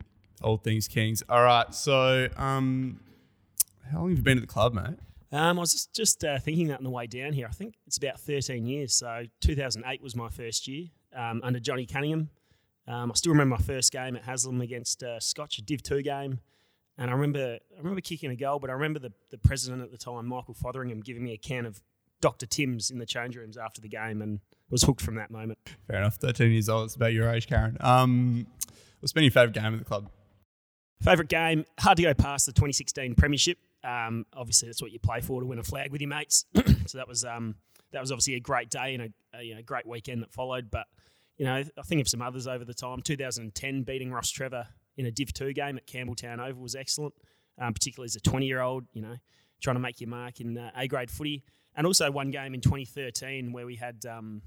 All 0.42 0.56
things 0.56 0.88
Kings. 0.88 1.22
All 1.28 1.44
right. 1.44 1.72
So, 1.72 2.26
um, 2.36 2.98
how 3.92 4.00
long 4.00 4.08
have 4.08 4.18
you 4.18 4.24
been 4.24 4.38
at 4.38 4.42
the 4.42 4.52
club, 4.52 4.74
mate? 4.74 4.98
Um, 5.30 5.56
I 5.56 5.60
was 5.60 5.70
just, 5.70 5.94
just 5.94 6.24
uh, 6.24 6.40
thinking 6.40 6.66
that 6.68 6.78
on 6.78 6.84
the 6.84 6.90
way 6.90 7.06
down 7.06 7.34
here. 7.34 7.46
I 7.46 7.52
think 7.52 7.76
it's 7.86 7.98
about 7.98 8.18
13 8.18 8.66
years. 8.66 8.94
So 8.94 9.26
2008 9.42 10.02
was 10.02 10.16
my 10.16 10.28
first 10.28 10.66
year 10.66 10.86
um, 11.14 11.40
under 11.44 11.60
Johnny 11.60 11.86
Cunningham. 11.86 12.30
Um, 12.88 13.12
I 13.12 13.14
still 13.14 13.30
remember 13.30 13.54
my 13.58 13.62
first 13.62 13.92
game 13.92 14.16
at 14.16 14.24
Haslam 14.24 14.60
against 14.60 15.04
uh, 15.04 15.20
Scotch, 15.20 15.58
a 15.58 15.62
Div 15.62 15.84
2 15.84 16.02
game. 16.02 16.40
And 16.98 17.10
I 17.10 17.14
remember 17.14 17.58
I 17.74 17.78
remember 17.78 18.00
kicking 18.00 18.30
a 18.30 18.36
goal, 18.36 18.58
but 18.58 18.70
I 18.70 18.72
remember 18.72 18.98
the, 18.98 19.12
the 19.30 19.38
president 19.38 19.82
at 19.82 19.92
the 19.92 19.98
time, 19.98 20.26
Michael 20.26 20.54
Fotheringham, 20.54 21.00
giving 21.00 21.22
me 21.22 21.32
a 21.32 21.36
can 21.38 21.64
of 21.64 21.80
Dr. 22.20 22.46
Tim's 22.46 22.90
in 22.90 22.98
the 22.98 23.06
change 23.06 23.36
rooms 23.36 23.56
after 23.56 23.80
the 23.80 23.88
game 23.88 24.20
and 24.20 24.40
was 24.68 24.82
hooked 24.82 25.00
from 25.00 25.14
that 25.14 25.30
moment. 25.30 25.58
Fair 25.86 25.98
enough. 25.98 26.16
13 26.16 26.50
years 26.50 26.68
old. 26.68 26.86
It's 26.86 26.96
about 26.96 27.12
your 27.12 27.30
age, 27.30 27.46
Karen. 27.46 27.76
Um, 27.80 28.46
what's 28.98 29.12
been 29.12 29.22
your 29.22 29.30
favourite 29.30 29.54
game 29.54 29.72
at 29.72 29.78
the 29.78 29.84
club? 29.84 30.10
Favourite 31.00 31.28
game, 31.28 31.64
hard 31.78 31.96
to 31.96 32.02
go 32.02 32.12
past 32.12 32.46
the 32.46 32.52
2016 32.52 33.14
Premiership. 33.14 33.58
Um, 33.84 34.26
obviously, 34.32 34.68
that's 34.68 34.82
what 34.82 34.90
you 34.90 34.98
play 34.98 35.20
for 35.20 35.40
to 35.40 35.46
win 35.46 35.60
a 35.60 35.62
flag 35.62 35.92
with 35.92 36.00
your 36.00 36.10
mates. 36.10 36.44
so 36.86 36.98
that 36.98 37.06
was 37.06 37.24
um, 37.24 37.54
that 37.92 38.00
was 38.00 38.10
obviously 38.10 38.34
a 38.34 38.40
great 38.40 38.68
day 38.68 38.94
and 38.94 39.02
a, 39.04 39.38
a 39.38 39.42
you 39.42 39.54
know, 39.54 39.62
great 39.62 39.86
weekend 39.86 40.22
that 40.22 40.32
followed. 40.32 40.72
But 40.72 40.86
you 41.36 41.44
know, 41.44 41.54
I 41.54 41.82
think 41.86 42.00
of 42.00 42.08
some 42.08 42.20
others 42.20 42.48
over 42.48 42.64
the 42.64 42.74
time. 42.74 43.00
2010 43.00 43.82
beating 43.84 44.10
Rostrevor 44.10 44.66
in 44.98 45.06
a 45.06 45.10
Div 45.10 45.32
2 45.32 45.54
game 45.54 45.78
at 45.78 45.86
Campbelltown 45.86 46.46
Oval 46.46 46.62
was 46.62 46.74
excellent, 46.74 47.14
um, 47.58 47.72
particularly 47.72 48.06
as 48.06 48.16
a 48.16 48.20
20 48.20 48.44
year 48.44 48.60
old. 48.60 48.84
You 48.92 49.00
know, 49.02 49.16
trying 49.62 49.76
to 49.76 49.80
make 49.80 50.00
your 50.00 50.10
mark 50.10 50.40
in 50.40 50.58
uh, 50.58 50.70
A 50.76 50.86
grade 50.86 51.10
footy, 51.10 51.44
and 51.74 51.86
also 51.86 52.10
one 52.10 52.30
game 52.30 52.52
in 52.52 52.60
2013 52.60 53.52
where 53.52 53.64
we 53.64 53.76
had. 53.76 54.04
Um, 54.04 54.42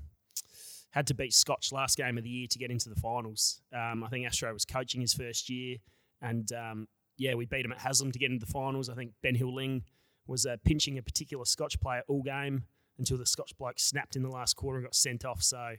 had 0.91 1.07
to 1.07 1.13
beat 1.13 1.33
Scotch 1.33 1.71
last 1.71 1.95
game 1.95 2.17
of 2.17 2.25
the 2.25 2.29
year 2.29 2.47
to 2.49 2.59
get 2.59 2.69
into 2.69 2.89
the 2.89 2.97
finals. 2.97 3.61
Um, 3.73 4.03
I 4.03 4.09
think 4.09 4.25
Astro 4.25 4.51
was 4.51 4.65
coaching 4.65 4.99
his 4.99 5.13
first 5.13 5.49
year, 5.49 5.77
and 6.21 6.51
um, 6.51 6.85
yeah, 7.17 7.33
we 7.33 7.45
beat 7.45 7.63
him 7.63 7.71
at 7.71 7.79
Haslam 7.79 8.11
to 8.11 8.19
get 8.19 8.29
into 8.29 8.45
the 8.45 8.51
finals. 8.51 8.89
I 8.89 8.95
think 8.95 9.13
Ben 9.23 9.35
Hill 9.35 9.55
Ling 9.55 9.83
was 10.27 10.45
uh, 10.45 10.57
pinching 10.65 10.97
a 10.97 11.01
particular 11.01 11.45
Scotch 11.45 11.79
player 11.79 12.03
all 12.09 12.21
game 12.23 12.65
until 12.97 13.17
the 13.17 13.25
Scotch 13.25 13.57
bloke 13.57 13.79
snapped 13.79 14.17
in 14.17 14.21
the 14.21 14.29
last 14.29 14.55
quarter 14.55 14.79
and 14.79 14.85
got 14.85 14.95
sent 14.95 15.23
off. 15.23 15.41
So 15.41 15.75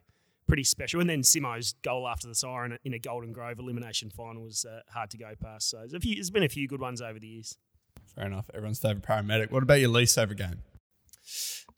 pretty 0.52 0.64
special. 0.64 1.00
And 1.00 1.08
then 1.08 1.22
Simo's 1.22 1.72
goal 1.82 2.06
after 2.06 2.28
the 2.28 2.34
siren 2.34 2.76
in 2.84 2.92
a 2.92 2.98
Golden 2.98 3.32
Grove 3.32 3.58
elimination 3.58 4.10
final 4.10 4.42
was 4.42 4.66
uh, 4.66 4.80
hard 4.92 5.08
to 5.12 5.16
go 5.16 5.32
past. 5.42 5.70
So 5.70 5.78
there's, 5.78 5.94
a 5.94 6.00
few, 6.00 6.14
there's 6.16 6.28
been 6.30 6.42
a 6.42 6.48
few 6.50 6.68
good 6.68 6.78
ones 6.82 7.00
over 7.00 7.18
the 7.18 7.26
years. 7.26 7.56
Fair 8.14 8.26
enough. 8.26 8.50
Everyone's 8.52 8.78
favourite 8.78 9.02
paramedic. 9.02 9.50
What 9.50 9.62
about 9.62 9.80
your 9.80 9.88
least 9.88 10.14
favourite 10.14 10.36
game? 10.36 10.58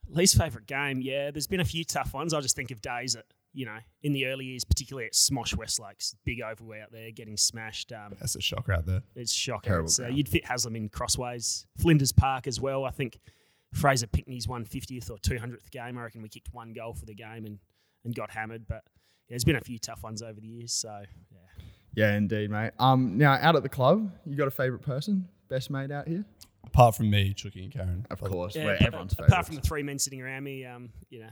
Least 0.08 0.36
favourite 0.36 0.66
game, 0.66 1.00
yeah. 1.00 1.30
There's 1.30 1.46
been 1.46 1.60
a 1.60 1.64
few 1.64 1.84
tough 1.84 2.12
ones. 2.14 2.34
I 2.34 2.40
just 2.40 2.56
think 2.56 2.72
of 2.72 2.82
days 2.82 3.12
that, 3.12 3.26
you 3.52 3.64
know 3.64 3.78
in 4.02 4.12
the 4.12 4.26
early 4.26 4.46
years, 4.46 4.64
particularly 4.64 5.06
at 5.06 5.12
Smosh 5.12 5.56
West 5.56 5.78
Lakes, 5.78 6.16
big 6.24 6.40
oval 6.40 6.72
out 6.72 6.90
there, 6.90 7.12
getting 7.12 7.36
smashed. 7.36 7.92
Um, 7.92 8.16
That's 8.18 8.34
a 8.34 8.40
shocker 8.40 8.72
out 8.72 8.86
there. 8.86 9.02
it's 9.14 9.32
shocking. 9.32 9.70
Terrible 9.70 9.86
It's, 9.86 10.00
uh, 10.00 10.02
ground. 10.02 10.16
you'd 10.16 10.28
fit 10.28 10.44
Haslam 10.46 10.74
in 10.74 10.88
crossways, 10.88 11.64
Flinders 11.78 12.10
Park 12.10 12.48
as 12.48 12.60
well. 12.60 12.84
I 12.84 12.90
think 12.90 13.20
Fraser 13.72 14.08
Pickney's 14.08 14.48
150th 14.48 15.08
or 15.10 15.18
200th 15.18 15.70
game. 15.70 15.96
I 15.96 16.02
reckon 16.02 16.22
we 16.22 16.28
kicked 16.28 16.48
one 16.52 16.72
goal 16.72 16.94
for 16.94 17.06
the 17.06 17.14
game 17.14 17.44
and 17.46 17.60
and 18.04 18.14
got 18.14 18.30
hammered. 18.30 18.66
But 18.68 18.82
yeah, 18.84 19.30
there's 19.30 19.44
been 19.44 19.56
a 19.56 19.60
few 19.60 19.78
tough 19.78 20.02
ones 20.02 20.22
over 20.22 20.40
the 20.40 20.46
years. 20.48 20.72
So 20.72 21.02
yeah. 21.32 21.38
Yeah, 21.96 22.16
indeed, 22.16 22.50
mate. 22.50 22.72
Um, 22.78 23.16
now 23.18 23.34
out 23.40 23.54
at 23.56 23.62
the 23.62 23.68
club, 23.68 24.10
you 24.26 24.36
got 24.36 24.48
a 24.48 24.50
favourite 24.50 24.82
person, 24.84 25.28
best 25.48 25.70
mate 25.70 25.92
out 25.92 26.08
here? 26.08 26.24
Apart 26.66 26.96
from 26.96 27.08
me, 27.08 27.32
Chucky 27.34 27.62
and 27.62 27.72
Karen. 27.72 28.04
Of 28.10 28.20
course, 28.20 28.56
Yeah, 28.56 28.64
we're 28.64 28.74
apart- 28.74 28.86
everyone's 28.88 29.12
apart 29.12 29.28
favourite. 29.30 29.46
from 29.46 29.54
the 29.56 29.60
three 29.60 29.82
men 29.84 29.98
sitting 30.00 30.20
around 30.20 30.42
me, 30.42 30.64
um, 30.64 30.90
you 31.10 31.20
know, 31.20 31.28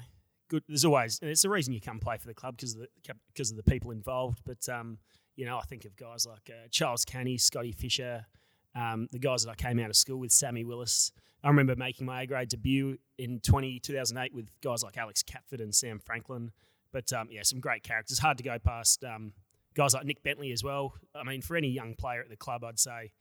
good. 0.48 0.62
There's 0.68 0.84
always, 0.84 1.18
and 1.20 1.30
it's 1.30 1.42
the 1.42 1.48
reason 1.48 1.72
you 1.72 1.80
come 1.80 1.98
play 1.98 2.16
for 2.16 2.28
the 2.28 2.34
club 2.34 2.56
because 2.56 2.74
of 2.74 2.82
the 2.82 2.88
because 3.34 3.50
of 3.50 3.56
the 3.56 3.62
people 3.64 3.90
involved. 3.90 4.38
But 4.44 4.68
um, 4.68 4.98
you 5.34 5.46
know, 5.46 5.58
I 5.58 5.62
think 5.62 5.84
of 5.84 5.96
guys 5.96 6.26
like 6.26 6.48
uh, 6.48 6.68
Charles 6.70 7.04
Canny, 7.04 7.38
Scotty 7.38 7.72
Fisher, 7.72 8.26
um, 8.76 9.08
the 9.10 9.18
guys 9.18 9.42
that 9.44 9.50
I 9.50 9.54
came 9.56 9.80
out 9.80 9.90
of 9.90 9.96
school 9.96 10.18
with, 10.20 10.30
Sammy 10.30 10.62
Willis. 10.64 11.10
I 11.44 11.48
remember 11.48 11.74
making 11.76 12.06
my 12.06 12.22
A 12.22 12.26
grade 12.26 12.48
debut 12.48 12.98
in 13.18 13.40
20, 13.40 13.80
2008 13.80 14.34
with 14.34 14.48
guys 14.62 14.82
like 14.84 14.96
Alex 14.96 15.22
Catford 15.22 15.60
and 15.60 15.74
Sam 15.74 15.98
Franklin. 15.98 16.52
But 16.92 17.12
um, 17.12 17.28
yeah, 17.30 17.42
some 17.42 17.60
great 17.60 17.82
characters. 17.82 18.18
Hard 18.18 18.38
to 18.38 18.44
go 18.44 18.58
past 18.58 19.02
um, 19.04 19.32
guys 19.74 19.94
like 19.94 20.04
Nick 20.04 20.22
Bentley 20.22 20.52
as 20.52 20.62
well. 20.62 20.94
I 21.14 21.24
mean, 21.24 21.42
for 21.42 21.56
any 21.56 21.68
young 21.68 21.94
player 21.94 22.20
at 22.20 22.28
the 22.28 22.36
club, 22.36 22.64
I'd 22.64 22.78
say 22.78 23.12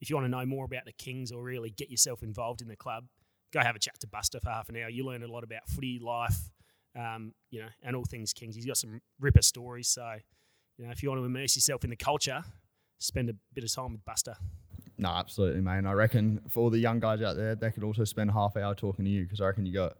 if 0.00 0.10
you 0.10 0.16
want 0.16 0.26
to 0.26 0.30
know 0.30 0.44
more 0.44 0.64
about 0.64 0.84
the 0.84 0.92
Kings 0.92 1.32
or 1.32 1.42
really 1.42 1.70
get 1.70 1.90
yourself 1.90 2.22
involved 2.22 2.60
in 2.60 2.68
the 2.68 2.76
club, 2.76 3.04
go 3.52 3.60
have 3.60 3.76
a 3.76 3.78
chat 3.78 3.98
to 4.00 4.06
Buster 4.06 4.40
for 4.40 4.50
half 4.50 4.68
an 4.68 4.76
hour. 4.76 4.88
You 4.88 5.04
learn 5.04 5.22
a 5.22 5.28
lot 5.28 5.44
about 5.44 5.68
footy 5.68 5.98
life, 5.98 6.50
um, 6.98 7.32
you 7.50 7.60
know, 7.60 7.68
and 7.82 7.96
all 7.96 8.04
things 8.04 8.32
Kings. 8.32 8.54
He's 8.54 8.66
got 8.66 8.76
some 8.76 9.00
ripper 9.20 9.42
stories. 9.42 9.88
So, 9.88 10.16
you 10.76 10.86
know, 10.86 10.90
if 10.90 11.02
you 11.02 11.08
want 11.08 11.20
to 11.20 11.24
immerse 11.24 11.56
yourself 11.56 11.84
in 11.84 11.90
the 11.90 11.96
culture, 11.96 12.42
spend 12.98 13.30
a 13.30 13.34
bit 13.54 13.64
of 13.64 13.72
time 13.72 13.92
with 13.92 14.04
Buster. 14.04 14.36
No, 15.00 15.08
absolutely, 15.08 15.62
mate. 15.62 15.78
And 15.78 15.88
I 15.88 15.92
reckon 15.92 16.42
for 16.50 16.60
all 16.60 16.68
the 16.68 16.78
young 16.78 17.00
guys 17.00 17.22
out 17.22 17.34
there, 17.34 17.54
they 17.54 17.70
could 17.70 17.84
also 17.84 18.04
spend 18.04 18.30
half 18.32 18.54
hour 18.54 18.74
talking 18.74 19.06
to 19.06 19.10
you 19.10 19.22
because 19.22 19.40
I 19.40 19.46
reckon 19.46 19.64
you 19.64 19.72
got 19.72 19.92
a 19.92 19.96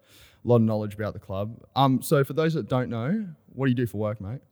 lot 0.48 0.56
of 0.56 0.62
knowledge 0.62 0.94
about 0.94 1.14
the 1.14 1.18
club. 1.18 1.56
Um, 1.74 2.02
so 2.02 2.22
for 2.22 2.34
those 2.34 2.52
that 2.52 2.68
don't 2.68 2.90
know, 2.90 3.26
what 3.54 3.64
do 3.64 3.70
you 3.70 3.76
do 3.76 3.86
for 3.86 3.96
work, 3.96 4.20
mate? 4.20 4.42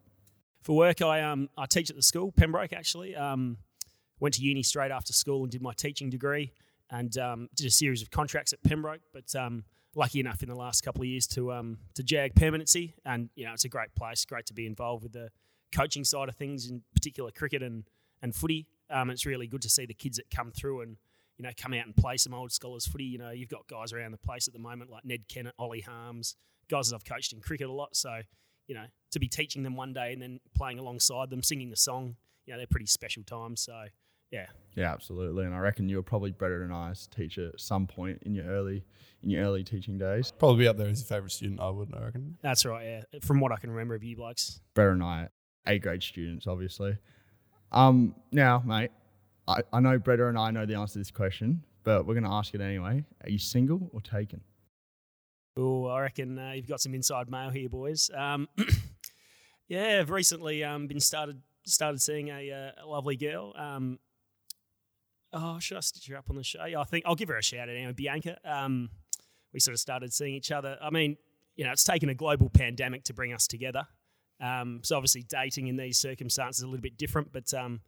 For 0.62 0.74
work, 0.74 1.02
I 1.02 1.20
um 1.20 1.50
I 1.58 1.66
teach 1.66 1.90
at 1.90 1.96
the 1.96 2.02
school, 2.02 2.32
Pembroke 2.32 2.72
actually. 2.72 3.14
Um, 3.14 3.58
went 4.20 4.34
to 4.36 4.42
uni 4.42 4.62
straight 4.62 4.90
after 4.90 5.12
school 5.12 5.42
and 5.42 5.52
did 5.52 5.60
my 5.60 5.72
teaching 5.74 6.08
degree, 6.08 6.52
and 6.90 7.16
um, 7.18 7.48
did 7.54 7.66
a 7.66 7.70
series 7.70 8.00
of 8.00 8.10
contracts 8.10 8.54
at 8.54 8.62
Pembroke. 8.62 9.02
But 9.12 9.34
um, 9.36 9.64
lucky 9.94 10.18
enough 10.18 10.42
in 10.42 10.48
the 10.48 10.56
last 10.56 10.82
couple 10.82 11.02
of 11.02 11.08
years 11.08 11.26
to 11.26 11.52
um 11.52 11.76
to 11.94 12.02
jag 12.02 12.34
permanency, 12.34 12.94
and 13.04 13.28
you 13.34 13.44
know 13.44 13.52
it's 13.52 13.64
a 13.64 13.68
great 13.68 13.94
place, 13.94 14.24
great 14.24 14.46
to 14.46 14.54
be 14.54 14.66
involved 14.66 15.02
with 15.02 15.12
the 15.12 15.28
coaching 15.72 16.04
side 16.04 16.30
of 16.30 16.36
things, 16.36 16.70
in 16.70 16.82
particular 16.94 17.30
cricket 17.30 17.62
and 17.62 17.84
and 18.22 18.34
footy. 18.34 18.66
Um, 18.90 19.10
it's 19.10 19.26
really 19.26 19.46
good 19.46 19.62
to 19.62 19.68
see 19.68 19.86
the 19.86 19.94
kids 19.94 20.16
that 20.16 20.30
come 20.30 20.50
through 20.50 20.80
and 20.82 20.96
you 21.36 21.44
know 21.44 21.50
come 21.56 21.72
out 21.74 21.86
and 21.86 21.94
play 21.94 22.16
some 22.16 22.34
old 22.34 22.52
scholars 22.52 22.86
footy. 22.86 23.04
You 23.04 23.18
know 23.18 23.30
you've 23.30 23.48
got 23.48 23.66
guys 23.68 23.92
around 23.92 24.12
the 24.12 24.18
place 24.18 24.48
at 24.48 24.54
the 24.54 24.60
moment 24.60 24.90
like 24.90 25.04
Ned 25.04 25.28
Kennett, 25.28 25.54
Ollie 25.58 25.80
Harms, 25.82 26.36
guys 26.70 26.88
that 26.88 26.96
I've 26.96 27.04
coached 27.04 27.32
in 27.32 27.40
cricket 27.40 27.68
a 27.68 27.72
lot. 27.72 27.94
So 27.96 28.20
you 28.66 28.74
know 28.74 28.84
to 29.12 29.18
be 29.18 29.28
teaching 29.28 29.62
them 29.62 29.76
one 29.76 29.92
day 29.92 30.12
and 30.12 30.20
then 30.20 30.40
playing 30.54 30.78
alongside 30.78 31.30
them, 31.30 31.42
singing 31.42 31.70
the 31.70 31.76
song, 31.76 32.16
you 32.46 32.52
know 32.52 32.58
they're 32.58 32.66
pretty 32.66 32.86
special 32.86 33.22
times. 33.22 33.62
So 33.62 33.84
yeah, 34.30 34.46
Yeah, 34.76 34.92
absolutely. 34.92 35.46
And 35.46 35.54
I 35.54 35.58
reckon 35.58 35.88
you 35.88 35.96
were 35.96 36.02
probably 36.02 36.32
better 36.32 36.58
than 36.60 36.70
I 36.70 36.90
as 36.90 37.08
a 37.10 37.16
teacher 37.16 37.48
at 37.48 37.60
some 37.60 37.86
point 37.86 38.22
in 38.26 38.34
your 38.34 38.44
early 38.44 38.84
in 39.22 39.30
your 39.30 39.42
early 39.44 39.64
teaching 39.64 39.96
days. 39.96 40.32
Probably 40.38 40.68
up 40.68 40.76
there 40.76 40.88
as 40.88 41.00
your 41.00 41.06
favourite 41.06 41.32
student, 41.32 41.60
I 41.60 41.70
would, 41.70 41.94
I 41.94 42.04
reckon. 42.04 42.36
that's 42.42 42.66
right. 42.66 42.84
Yeah, 42.84 43.20
from 43.22 43.40
what 43.40 43.52
I 43.52 43.56
can 43.56 43.70
remember 43.70 43.94
of 43.94 44.04
you 44.04 44.16
blokes. 44.16 44.60
Better 44.74 44.90
than 44.90 45.02
I, 45.02 45.28
A 45.66 45.78
grade 45.78 46.02
students, 46.02 46.46
obviously. 46.46 46.98
Um, 47.72 48.14
now, 48.32 48.62
mate, 48.64 48.90
I, 49.46 49.60
I 49.72 49.80
know 49.80 49.98
Bretta 49.98 50.28
and 50.28 50.38
I 50.38 50.50
know 50.50 50.66
the 50.66 50.74
answer 50.74 50.94
to 50.94 50.98
this 50.98 51.10
question, 51.10 51.62
but 51.84 52.06
we're 52.06 52.14
gonna 52.14 52.34
ask 52.34 52.54
it 52.54 52.60
anyway. 52.60 53.04
Are 53.24 53.30
you 53.30 53.38
single 53.38 53.90
or 53.92 54.00
taken? 54.00 54.40
Oh, 55.56 55.86
I 55.86 56.02
reckon 56.02 56.38
uh, 56.38 56.52
you've 56.52 56.68
got 56.68 56.80
some 56.80 56.94
inside 56.94 57.30
mail 57.30 57.50
here, 57.50 57.68
boys. 57.68 58.10
Um, 58.14 58.48
yeah, 59.68 59.98
I've 60.00 60.10
recently 60.10 60.62
um, 60.62 60.86
been 60.86 61.00
started 61.00 61.42
started 61.64 62.00
seeing 62.00 62.28
a, 62.28 62.50
uh, 62.50 62.84
a 62.84 62.86
lovely 62.86 63.16
girl. 63.16 63.52
Um, 63.56 63.98
oh, 65.32 65.58
should 65.58 65.76
I 65.76 65.80
stitch 65.80 66.08
her 66.08 66.16
up 66.16 66.30
on 66.30 66.36
the 66.36 66.44
show? 66.44 66.64
Yeah, 66.64 66.80
I 66.80 66.84
think 66.84 67.04
I'll 67.06 67.14
give 67.14 67.28
her 67.28 67.36
a 67.36 67.42
shout 67.42 67.68
out 67.68 67.74
anyway. 67.74 67.92
Bianca. 67.92 68.38
Um, 68.44 68.90
we 69.52 69.60
sort 69.60 69.74
of 69.74 69.80
started 69.80 70.12
seeing 70.12 70.34
each 70.34 70.52
other. 70.52 70.76
I 70.80 70.90
mean, 70.90 71.16
you 71.56 71.64
know, 71.64 71.72
it's 71.72 71.84
taken 71.84 72.08
a 72.08 72.14
global 72.14 72.48
pandemic 72.50 73.04
to 73.04 73.14
bring 73.14 73.32
us 73.32 73.46
together. 73.46 73.86
Um, 74.40 74.80
so 74.82 74.96
obviously, 74.96 75.24
dating 75.28 75.68
in 75.68 75.76
these 75.76 75.98
circumstances 75.98 76.60
is 76.60 76.62
a 76.64 76.66
little 76.66 76.82
bit 76.82 76.96
different. 76.96 77.32
But 77.32 77.52
um, 77.54 77.80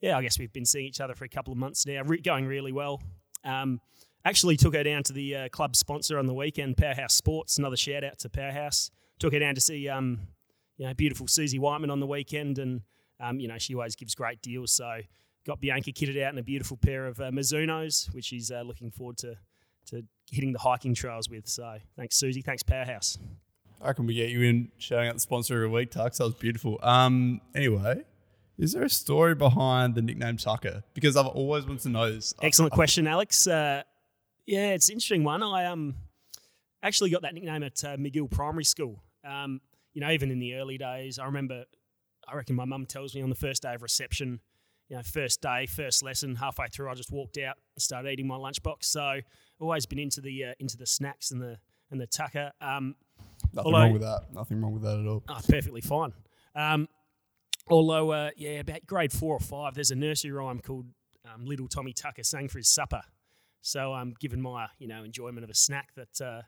yeah, 0.00 0.18
I 0.18 0.22
guess 0.22 0.38
we've 0.38 0.52
been 0.52 0.66
seeing 0.66 0.86
each 0.86 1.00
other 1.00 1.14
for 1.14 1.24
a 1.24 1.28
couple 1.28 1.52
of 1.52 1.58
months 1.58 1.86
now, 1.86 2.02
re- 2.02 2.20
going 2.20 2.46
really 2.46 2.72
well. 2.72 3.02
Um, 3.44 3.80
actually, 4.24 4.56
took 4.56 4.74
her 4.74 4.82
down 4.82 5.02
to 5.04 5.12
the 5.12 5.36
uh, 5.36 5.48
club 5.48 5.76
sponsor 5.76 6.18
on 6.18 6.26
the 6.26 6.34
weekend, 6.34 6.76
Powerhouse 6.76 7.14
Sports. 7.14 7.58
Another 7.58 7.76
shout 7.76 8.04
out 8.04 8.18
to 8.20 8.28
Powerhouse. 8.28 8.90
Took 9.18 9.32
her 9.32 9.38
down 9.38 9.54
to 9.54 9.60
see, 9.60 9.88
um, 9.88 10.20
you 10.76 10.86
know, 10.86 10.94
beautiful 10.94 11.28
Susie 11.28 11.58
Whiteman 11.58 11.90
on 11.90 12.00
the 12.00 12.06
weekend, 12.06 12.58
and 12.58 12.82
um, 13.20 13.38
you 13.38 13.48
know 13.48 13.58
she 13.58 13.74
always 13.74 13.96
gives 13.96 14.14
great 14.14 14.42
deals. 14.42 14.72
So 14.72 15.00
got 15.46 15.60
Bianca 15.60 15.92
kitted 15.92 16.20
out 16.22 16.32
in 16.32 16.38
a 16.38 16.42
beautiful 16.42 16.76
pair 16.76 17.06
of 17.06 17.20
uh, 17.20 17.30
Mizunos, 17.30 18.12
which 18.14 18.26
she's 18.26 18.50
uh, 18.50 18.62
looking 18.62 18.90
forward 18.90 19.18
to 19.18 19.36
to 19.86 20.02
hitting 20.30 20.52
the 20.52 20.58
hiking 20.58 20.94
trails 20.94 21.28
with. 21.28 21.46
So 21.46 21.76
thanks, 21.96 22.16
Susie. 22.16 22.42
Thanks, 22.42 22.62
Powerhouse. 22.62 23.18
I 23.80 23.88
reckon 23.88 24.06
we 24.06 24.14
get 24.14 24.30
you 24.30 24.42
in 24.42 24.70
shouting 24.78 25.08
out 25.08 25.14
the 25.14 25.20
sponsor 25.20 25.64
of 25.64 25.70
the 25.70 25.74
week, 25.74 25.90
Tux. 25.90 26.16
That 26.16 26.24
was 26.24 26.34
beautiful. 26.34 26.78
Um, 26.82 27.40
anyway, 27.54 28.02
is 28.58 28.72
there 28.72 28.84
a 28.84 28.90
story 28.90 29.34
behind 29.34 29.94
the 29.94 30.02
nickname 30.02 30.36
Tucker? 30.36 30.82
Because 30.94 31.16
I've 31.16 31.26
always 31.26 31.64
wanted 31.64 31.82
to 31.82 31.88
know 31.90 32.10
this. 32.10 32.34
Excellent 32.42 32.72
question, 32.72 33.06
Alex. 33.06 33.46
Uh, 33.46 33.82
yeah, 34.46 34.70
it's 34.70 34.88
an 34.88 34.94
interesting 34.94 35.24
one. 35.24 35.42
I 35.42 35.66
um 35.66 35.94
actually 36.82 37.10
got 37.10 37.22
that 37.22 37.34
nickname 37.34 37.62
at 37.62 37.82
uh, 37.84 37.96
Magill 37.96 38.30
Primary 38.30 38.64
School. 38.64 39.02
Um, 39.26 39.60
you 39.92 40.00
know, 40.00 40.10
even 40.10 40.30
in 40.30 40.38
the 40.38 40.54
early 40.54 40.78
days, 40.78 41.18
I 41.18 41.26
remember. 41.26 41.64
I 42.26 42.34
reckon 42.36 42.56
my 42.56 42.64
mum 42.64 42.86
tells 42.86 43.14
me 43.14 43.20
on 43.20 43.28
the 43.28 43.34
first 43.34 43.62
day 43.62 43.74
of 43.74 43.82
reception, 43.82 44.40
you 44.88 44.96
know, 44.96 45.02
first 45.02 45.42
day, 45.42 45.66
first 45.66 46.02
lesson, 46.02 46.36
halfway 46.36 46.68
through, 46.68 46.90
I 46.90 46.94
just 46.94 47.12
walked 47.12 47.36
out 47.36 47.56
and 47.74 47.82
started 47.82 48.10
eating 48.10 48.26
my 48.26 48.36
lunchbox. 48.36 48.84
So 48.84 49.20
always 49.60 49.86
been 49.86 49.98
into 49.98 50.20
the 50.20 50.44
uh, 50.44 50.52
into 50.58 50.76
the 50.76 50.86
snacks 50.86 51.30
and 51.30 51.40
the 51.40 51.58
and 51.90 52.00
the 52.00 52.06
tucker. 52.06 52.52
Um, 52.60 52.94
Nothing 53.54 53.72
although- 53.72 53.84
wrong 53.84 53.92
with 53.92 54.02
that. 54.02 54.20
Nothing 54.32 54.60
wrong 54.60 54.72
with 54.72 54.82
that 54.82 54.98
at 54.98 55.06
all. 55.06 55.22
Oh, 55.28 55.40
perfectly 55.48 55.80
fine. 55.80 56.12
Um, 56.56 56.88
although, 57.68 58.10
uh, 58.10 58.30
yeah, 58.36 58.60
about 58.60 58.86
grade 58.86 59.12
four 59.12 59.36
or 59.36 59.40
five, 59.40 59.74
there's 59.74 59.90
a 59.90 59.96
nursery 59.96 60.32
rhyme 60.32 60.60
called 60.60 60.86
um, 61.24 61.44
"Little 61.46 61.68
Tommy 61.68 61.92
Tucker 61.92 62.22
sang 62.22 62.48
for 62.48 62.58
his 62.58 62.68
supper." 62.68 63.02
So, 63.60 63.94
um, 63.94 64.14
given 64.20 64.40
my 64.42 64.68
you 64.78 64.88
know 64.88 65.04
enjoyment 65.04 65.44
of 65.44 65.50
a 65.50 65.54
snack, 65.54 65.94
that 65.94 66.20
uh, 66.20 66.42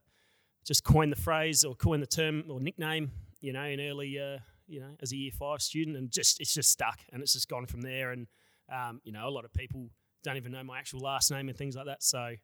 just 0.66 0.84
coined 0.84 1.12
the 1.12 1.20
phrase 1.20 1.64
or 1.64 1.74
coined 1.74 2.02
the 2.02 2.06
term 2.08 2.44
or 2.48 2.60
nickname, 2.60 3.12
you 3.40 3.52
know, 3.52 3.64
in 3.64 3.80
early, 3.80 4.18
uh, 4.18 4.38
you 4.66 4.80
know, 4.80 4.96
as 5.00 5.12
a 5.12 5.16
year 5.16 5.30
five 5.32 5.62
student, 5.62 5.96
and 5.96 6.10
just 6.10 6.40
it's 6.40 6.52
just 6.52 6.70
stuck, 6.70 6.98
and 7.12 7.22
it's 7.22 7.32
just 7.32 7.48
gone 7.48 7.66
from 7.66 7.82
there. 7.82 8.10
And 8.10 8.26
um, 8.72 9.00
you 9.04 9.12
know, 9.12 9.28
a 9.28 9.30
lot 9.30 9.44
of 9.44 9.52
people 9.52 9.88
don't 10.24 10.36
even 10.36 10.52
know 10.52 10.64
my 10.64 10.78
actual 10.78 11.00
last 11.00 11.30
name 11.30 11.48
and 11.48 11.56
things 11.56 11.76
like 11.76 11.86
that. 11.86 12.02
So. 12.02 12.34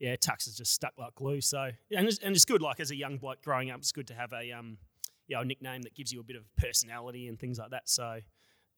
Yeah, 0.00 0.16
Tux 0.16 0.48
is 0.48 0.56
just 0.56 0.72
stuck 0.72 0.94
like 0.98 1.14
glue. 1.14 1.40
So, 1.40 1.70
and 1.94 2.08
it's, 2.08 2.18
and 2.18 2.34
it's 2.34 2.44
good. 2.44 2.62
Like 2.62 2.80
as 2.80 2.90
a 2.90 2.96
young 2.96 3.18
bloke 3.18 3.42
growing 3.42 3.70
up, 3.70 3.78
it's 3.78 3.92
good 3.92 4.06
to 4.08 4.14
have 4.14 4.32
a 4.32 4.50
um, 4.52 4.78
you 5.28 5.36
know, 5.36 5.42
a 5.42 5.44
nickname 5.44 5.82
that 5.82 5.94
gives 5.94 6.12
you 6.12 6.20
a 6.20 6.24
bit 6.24 6.36
of 6.36 6.44
personality 6.56 7.28
and 7.28 7.38
things 7.38 7.58
like 7.58 7.70
that. 7.70 7.88
So, 7.88 8.18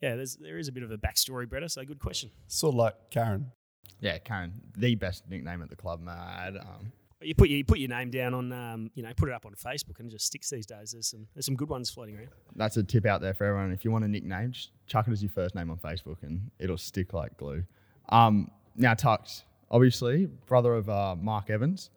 yeah, 0.03 0.17
there's 0.17 0.37
there 0.37 0.59
is 0.59 0.69
a 0.69 0.73
bit 0.73 0.83
of 0.83 0.91
a 0.91 0.99
backstory, 0.99 1.47
Bretta. 1.47 1.71
So, 1.71 1.85
good 1.85 2.01
question. 2.01 2.31
Sort 2.49 2.75
of 2.75 2.79
like 2.79 2.95
Karen. 3.11 3.53
Yeah, 4.01 4.19
Karen, 4.19 4.53
the 4.77 4.97
best 4.97 5.29
nickname 5.29 5.63
at 5.63 5.71
the 5.71 5.77
club, 5.77 6.01
mate. 6.01 6.59
Um, 6.61 6.93
you 7.23 7.35
put 7.35 7.49
your 7.49 7.59
you 7.59 7.65
put 7.65 7.79
your 7.79 7.89
name 7.89 8.11
down 8.11 8.35
on, 8.35 8.53
um, 8.53 8.91
you 8.95 9.03
know, 9.03 9.13
put 9.17 9.29
it 9.29 9.35
up 9.35 9.47
on 9.47 9.53
Facebook 9.53 10.01
and 10.01 10.09
it 10.09 10.11
just 10.11 10.27
sticks 10.27 10.51
these 10.51 10.67
days. 10.67 10.93
There's 10.93 11.09
some 11.09 11.27
there's 11.35 11.47
some 11.47 11.57
good 11.57 11.69
ones 11.69 11.89
floating 11.89 12.17
around. 12.17 12.31
that's 12.57 12.77
a 12.77 12.83
tip 12.83 13.07
out 13.07 13.21
there 13.21 13.33
for 13.33 13.45
everyone. 13.45 13.73
If 13.73 13.85
you 13.85 13.91
want 13.91 14.05
a 14.05 14.09
nickname, 14.09 14.53
just 14.53 14.71
chuck 14.87 15.07
it 15.09 15.13
as 15.13 15.23
your 15.23 15.31
first 15.31 15.55
name 15.55 15.71
on 15.71 15.79
Facebook 15.79 16.17
and 16.23 16.51
it'll 16.59 16.79
stick 16.79 17.13
like 17.13 17.37
glue. 17.37 17.65
Um, 18.09 18.51
now, 18.77 18.95
Tux, 18.95 19.43
obviously, 19.73 20.27
brother 20.47 20.75
of 20.75 20.89
uh, 20.89 21.17
Mark 21.17 21.51
Evans, 21.51 21.91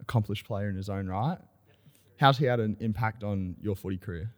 accomplished 0.00 0.44
player 0.44 0.68
in 0.68 0.76
his 0.76 0.90
own 0.90 1.06
right. 1.06 1.38
How's 2.18 2.36
he 2.36 2.44
had 2.44 2.60
an 2.60 2.76
impact 2.80 3.24
on 3.24 3.56
your 3.60 3.74
footy 3.74 3.96
career? 3.96 4.34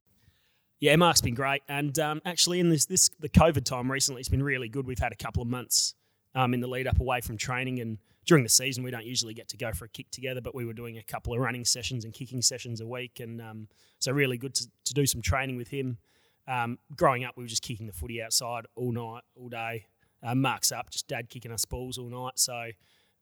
Yeah, 0.81 0.97
Mark's 0.97 1.23
been 1.23 1.35
great, 1.35 1.63
and 1.69 1.99
um, 1.99 2.21
actually 2.25 2.61
in 2.61 2.69
this 2.69 2.87
this 2.87 3.09
the 3.21 3.29
COVID 3.29 3.65
time 3.65 3.91
recently, 3.91 4.21
it's 4.21 4.29
been 4.29 4.43
really 4.43 4.69
good. 4.69 4.87
We've 4.87 4.99
had 4.99 5.13
a 5.13 5.17
couple 5.17 5.43
of 5.43 5.49
months 5.49 5.95
um, 6.35 6.53
in 6.53 6.61
the 6.61 6.67
lead 6.67 6.87
up 6.87 7.01
away 7.01 7.21
from 7.21 7.37
training, 7.37 7.81
and 7.81 7.99
during 8.27 8.43
the 8.43 8.51
season 8.51 8.85
we 8.85 8.91
don't 8.91 9.05
usually 9.07 9.35
get 9.35 9.49
to 9.49 9.57
go 9.57 9.73
for 9.73 9.87
a 9.87 9.89
kick 9.89 10.11
together, 10.11 10.41
but 10.41 10.55
we 10.55 10.65
were 10.65 10.73
doing 10.73 10.99
a 10.99 11.03
couple 11.03 11.33
of 11.33 11.41
running 11.41 11.65
sessions 11.65 12.05
and 12.05 12.13
kicking 12.13 12.43
sessions 12.43 12.81
a 12.81 12.87
week, 12.87 13.21
and 13.21 13.41
um, 13.41 13.69
so 13.99 14.13
really 14.13 14.37
good 14.37 14.55
to, 14.55 14.67
to 14.85 14.95
do 14.95 15.07
some 15.07 15.23
training 15.23 15.57
with 15.57 15.69
him. 15.69 15.99
Um, 16.47 16.79
growing 16.95 17.25
up, 17.25 17.37
we 17.37 17.45
were 17.45 17.49
just 17.49 17.63
kicking 17.63 17.87
the 17.87 17.93
footy 17.93 18.23
outside 18.23 18.67
all 18.77 18.93
night, 18.93 19.23
all 19.37 19.49
day. 19.49 19.87
Uh, 20.25 20.35
Mark's 20.35 20.73
up, 20.73 20.91
just 20.91 21.07
dad 21.07 21.29
kicking 21.29 21.53
us 21.53 21.65
balls 21.65 21.99
all 21.99 22.09
night. 22.09 22.39
So 22.39 22.71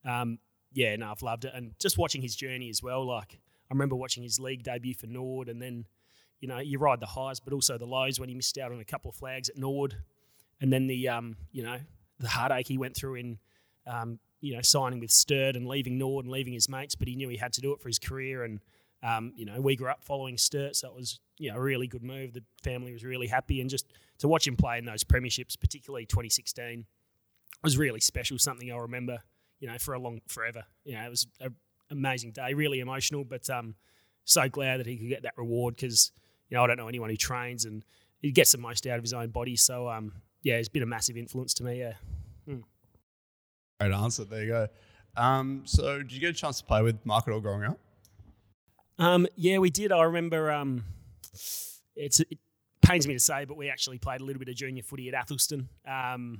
um, 0.05 0.39
yeah, 0.73 0.97
no, 0.97 1.11
I've 1.11 1.23
loved 1.23 1.45
it, 1.45 1.53
and 1.55 1.73
just 1.79 1.99
watching 1.99 2.23
his 2.23 2.37
journey 2.37 2.71
as 2.71 2.83
well. 2.83 3.07
Like 3.07 3.39
I 3.71 3.75
remember 3.75 3.97
watching 3.97 4.23
his 4.23 4.39
league 4.39 4.63
debut 4.63 4.95
for 4.95 5.07
Norwood, 5.07 5.49
and 5.49 5.61
then 5.61 5.87
you 6.41 6.49
know, 6.49 6.59
you 6.59 6.79
ride 6.79 7.01
the 7.01 7.07
highs, 7.07 7.41
but 7.41 7.53
also 7.53 7.79
the 7.79 7.87
lows 7.87 8.19
when 8.19 8.29
he 8.29 8.35
missed 8.35 8.59
out 8.59 8.73
on 8.73 8.81
a 8.81 8.85
couple 8.85 9.09
of 9.09 9.15
flags 9.15 9.49
at 9.49 9.57
Norwood, 9.57 9.97
and 10.61 10.73
then 10.73 10.87
the 10.87 11.09
um, 11.09 11.37
you 11.53 11.63
know, 11.63 11.79
the 12.19 12.29
heartache 12.29 12.69
he 12.69 12.79
went 12.79 12.97
through 12.97 13.15
in, 13.15 13.39
um, 13.87 14.19
you 14.41 14.55
know, 14.55 14.63
signing 14.63 15.01
with 15.01 15.11
Sturt 15.11 15.57
and 15.57 15.67
leaving 15.67 15.99
Norwood 15.99 16.25
and 16.25 16.33
leaving 16.33 16.53
his 16.53 16.69
mates, 16.69 16.95
but 16.95 17.09
he 17.09 17.17
knew 17.17 17.29
he 17.29 17.37
had 17.37 17.53
to 17.55 17.61
do 17.61 17.73
it 17.73 17.81
for 17.81 17.89
his 17.89 17.99
career, 17.99 18.45
and 18.45 18.61
um, 19.03 19.33
you 19.37 19.45
know, 19.45 19.61
we 19.61 19.77
grew 19.77 19.89
up 19.89 20.03
following 20.03 20.39
Sturt, 20.39 20.77
so 20.77 20.89
it 20.89 20.95
was 20.95 21.21
you 21.39 21.51
know 21.51 21.57
a 21.57 21.61
really 21.61 21.87
good 21.87 22.03
move. 22.03 22.33
The 22.33 22.43
family 22.63 22.93
was 22.93 23.05
really 23.05 23.27
happy, 23.27 23.61
and 23.61 23.69
just 23.69 23.87
to 24.19 24.29
watch 24.29 24.47
him 24.47 24.57
play 24.57 24.79
in 24.79 24.85
those 24.85 25.05
premierships, 25.05 25.59
particularly 25.59 26.07
2016, 26.07 26.87
was 27.63 27.77
really 27.77 28.01
special. 28.01 28.39
Something 28.39 28.71
I'll 28.71 28.81
remember, 28.81 29.19
you 29.61 29.69
know, 29.69 29.79
for 29.79 29.95
a 29.95 29.99
long 29.99 30.21
forever. 30.29 30.65
You 30.85 30.95
know, 30.95 31.05
it 31.05 31.11
was 31.11 31.27
an 31.41 31.55
amazing 31.91 32.33
day, 32.33 32.55
really 32.55 32.81
emotional, 32.81 33.25
but 33.25 33.49
um, 33.51 33.75
so 34.25 34.49
glad 34.49 34.81
that 34.81 34.87
he 34.87 34.97
could 34.97 35.09
get 35.09 35.23
that 35.23 35.35
reward 35.37 35.77
because 35.77 36.13
you 36.49 36.57
know 36.57 36.65
I 36.65 36.67
don't 36.67 36.77
know 36.77 36.89
anyone 36.89 37.11
who 37.11 37.17
trains 37.17 37.65
and 37.65 37.85
he 38.21 38.31
gets 38.31 38.53
the 38.53 38.59
most 38.59 38.87
out 38.87 38.99
of 38.99 39.03
his 39.03 39.13
own 39.13 39.31
body. 39.31 39.57
So 39.57 39.89
um, 39.89 40.13
yeah, 40.43 40.55
it's 40.55 40.69
been 40.69 40.83
a 40.83 40.87
massive 40.87 41.17
influence 41.17 41.55
to 41.55 41.65
me. 41.65 41.81
Yeah. 41.81 41.95
Great 43.81 43.95
answer. 43.95 44.25
There 44.25 44.43
you 44.43 44.49
go. 44.49 44.69
Um, 45.17 45.63
so, 45.65 45.99
did 45.99 46.13
you 46.13 46.21
get 46.21 46.31
a 46.31 46.33
chance 46.33 46.59
to 46.59 46.65
play 46.65 46.83
with 46.83 47.05
Mark 47.05 47.27
at 47.27 47.35
all 47.35 47.41
growing 47.41 47.65
up? 47.65 47.79
Um, 49.03 49.27
yeah, 49.35 49.59
we 49.59 49.69
did. 49.69 49.91
I 49.91 50.05
remember. 50.05 50.53
Um, 50.53 50.85
it's 51.97 52.21
it 52.21 52.39
pains 52.83 53.09
me 53.09 53.15
to 53.15 53.21
say, 53.21 53.45
but 53.45 53.57
we 53.57 53.69
actually 53.69 53.99
played 53.99 54.21
a 54.21 54.25
little 54.25 54.39
bit 54.39 54.49
of 54.49 54.55
junior 54.55 54.85
footy 54.85 55.09
at 55.09 55.15
Athelstone, 55.15 55.67
um, 55.89 56.39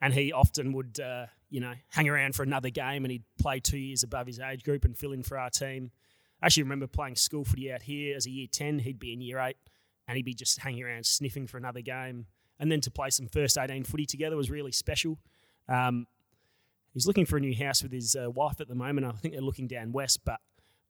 and 0.00 0.14
he 0.14 0.32
often 0.32 0.72
would, 0.72 1.00
uh, 1.00 1.26
you 1.48 1.58
know, 1.60 1.72
hang 1.88 2.08
around 2.08 2.36
for 2.36 2.44
another 2.44 2.70
game, 2.70 3.04
and 3.04 3.10
he'd 3.10 3.24
play 3.40 3.58
two 3.58 3.76
years 3.76 4.04
above 4.04 4.28
his 4.28 4.38
age 4.38 4.62
group 4.62 4.84
and 4.84 4.96
fill 4.96 5.10
in 5.10 5.24
for 5.24 5.36
our 5.36 5.50
team. 5.50 5.90
I 6.40 6.46
actually 6.46 6.62
remember 6.62 6.86
playing 6.86 7.16
school 7.16 7.44
footy 7.44 7.72
out 7.72 7.82
here 7.82 8.16
as 8.16 8.24
a 8.24 8.30
year 8.30 8.46
ten. 8.48 8.78
He'd 8.78 9.00
be 9.00 9.12
in 9.12 9.20
year 9.20 9.40
eight, 9.40 9.56
and 10.06 10.14
he'd 10.14 10.24
be 10.24 10.32
just 10.32 10.60
hanging 10.60 10.84
around 10.84 11.04
sniffing 11.06 11.48
for 11.48 11.56
another 11.58 11.80
game, 11.80 12.26
and 12.60 12.70
then 12.70 12.80
to 12.82 12.90
play 12.92 13.10
some 13.10 13.26
first 13.26 13.58
eighteen 13.58 13.82
footy 13.82 14.06
together 14.06 14.36
was 14.36 14.48
really 14.48 14.72
special. 14.72 15.18
Um, 15.68 16.06
he's 16.94 17.08
looking 17.08 17.26
for 17.26 17.36
a 17.36 17.40
new 17.40 17.56
house 17.56 17.82
with 17.82 17.90
his 17.90 18.14
uh, 18.14 18.30
wife 18.30 18.60
at 18.60 18.68
the 18.68 18.76
moment. 18.76 19.08
I 19.08 19.10
think 19.10 19.34
they're 19.34 19.42
looking 19.42 19.66
down 19.66 19.90
west, 19.90 20.20
but 20.24 20.38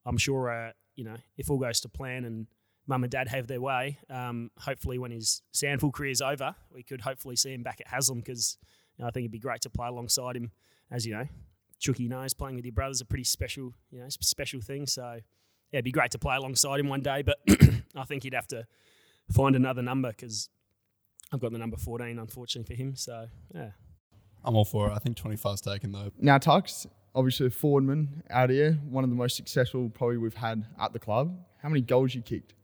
I'm 0.05 0.19
sure 0.19 0.51
uh, 0.51 0.73
you 0.97 1.05
know 1.05 1.17
if 1.37 1.51
all 1.51 1.59
goes 1.59 1.81
to 1.81 1.89
plan 1.89 2.25
and 2.25 2.47
mum 2.87 3.05
and 3.05 3.11
dad 3.11 3.29
have 3.29 3.47
their 3.47 3.61
way, 3.61 3.99
um, 4.09 4.51
hopefully 4.59 4.99
when 4.99 5.11
his 5.11 5.43
SANFL 5.55 5.93
career 5.93 6.11
is 6.11 6.21
over, 6.21 6.55
we 6.73 6.83
could 6.83 7.01
hopefully 7.01 7.37
see 7.37 7.53
him 7.53 7.63
back 7.63 7.81
at 7.81 7.87
Haslam 7.89 8.19
because 8.19 8.59
you 8.97 9.03
know, 9.03 9.09
I 9.09 9.11
think 9.11 9.25
it'd 9.25 9.33
be 9.33 9.39
great 9.39 9.61
to 9.63 9.71
play 9.71 9.89
alongside 9.89 10.37
him. 10.37 10.51
As 10.91 11.07
you 11.07 11.15
know, 11.15 11.27
Chucky 11.79 12.09
knows 12.09 12.35
playing 12.35 12.57
with 12.57 12.65
your 12.65 12.73
brother's 12.73 13.01
a 13.01 13.05
pretty 13.05 13.25
special 13.25 13.73
you 13.91 14.01
know 14.01 14.07
special 14.09 14.61
thing. 14.61 14.87
So 14.87 15.21
yeah, 15.73 15.79
it'd 15.79 15.85
be 15.85 15.93
great 15.93 16.11
to 16.13 16.19
play 16.19 16.37
alongside 16.37 16.81
him 16.81 16.89
one 16.89 17.01
day, 17.01 17.23
but 17.23 17.39
I 17.95 18.05
think 18.05 18.25
he'd 18.25 18.35
have 18.35 18.49
to 18.49 18.67
find 19.31 19.55
another 19.55 19.83
number 19.83 20.11
because 20.11 20.49
I've 21.33 21.41
got 21.41 21.53
the 21.53 21.59
number 21.59 21.77
14, 21.77 22.19
unfortunately 22.19 22.75
for 22.75 22.81
him. 22.81 22.97
So 22.97 23.27
yeah. 23.55 23.71
I'm 24.45 24.57
all 24.57 24.65
for 24.65 24.89
it. 24.89 24.93
I 24.93 24.99
think 24.99 25.17
25's 25.17 25.61
taken 25.61 25.93
though. 25.93 26.11
Now, 26.19 26.39
Tux, 26.39 26.87
obviously 27.15 27.47
a 27.47 27.51
forwardman 27.51 28.23
out 28.31 28.51
here, 28.51 28.73
one 28.89 29.05
of 29.05 29.11
the 29.11 29.17
most 29.17 29.37
successful 29.37 29.89
probably 29.91 30.17
we've 30.19 30.35
had 30.35 30.65
at 30.81 30.93
the 30.93 30.99
club. 30.99 31.37
How 31.63 31.69
many 31.69 31.81
goals 31.81 32.15
you 32.15 32.23
kicked? 32.23 32.55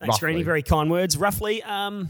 Thanks 0.00 0.14
Roughly. 0.14 0.20
for 0.20 0.28
any 0.28 0.42
very 0.42 0.62
kind 0.62 0.90
words. 0.90 1.16
Roughly, 1.16 1.62
um, 1.62 2.08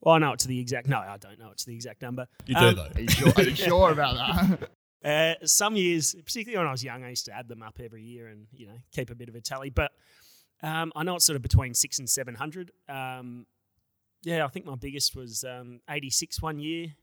well, 0.00 0.14
I 0.14 0.18
know 0.18 0.32
it 0.32 0.38
to 0.40 0.48
the 0.48 0.60
exact. 0.60 0.88
No, 0.88 0.98
I 0.98 1.16
don't 1.16 1.38
know 1.38 1.50
it's 1.50 1.64
the 1.64 1.74
exact 1.74 2.02
number. 2.02 2.26
You 2.46 2.54
do 2.54 2.60
Um, 2.60 2.74
though. 2.76 2.88
Are 2.94 3.00
you 3.00 3.08
sure, 3.08 3.32
are 3.36 3.42
you 3.42 3.54
sure 3.56 3.90
about 3.90 4.16
that? 4.16 4.70
Uh, 5.04 5.34
some 5.44 5.74
years, 5.74 6.14
particularly 6.24 6.56
when 6.58 6.68
I 6.68 6.70
was 6.70 6.84
young, 6.84 7.02
I 7.02 7.08
used 7.08 7.24
to 7.24 7.32
add 7.36 7.48
them 7.48 7.60
up 7.60 7.80
every 7.82 8.04
year 8.04 8.28
and 8.28 8.46
you 8.52 8.68
know 8.68 8.76
keep 8.92 9.10
a 9.10 9.16
bit 9.16 9.28
of 9.28 9.34
a 9.34 9.40
tally. 9.40 9.68
But 9.68 9.90
um, 10.62 10.92
I 10.94 11.02
know 11.02 11.16
it's 11.16 11.24
sort 11.24 11.34
of 11.34 11.42
between 11.42 11.74
six 11.74 11.98
and 11.98 12.08
seven 12.08 12.36
hundred. 12.36 12.70
Um, 12.88 13.46
yeah, 14.22 14.44
I 14.44 14.48
think 14.48 14.64
my 14.64 14.76
biggest 14.76 15.16
was 15.16 15.42
um, 15.42 15.80
eighty 15.90 16.08
six 16.08 16.40
one 16.40 16.60
year. 16.60 16.94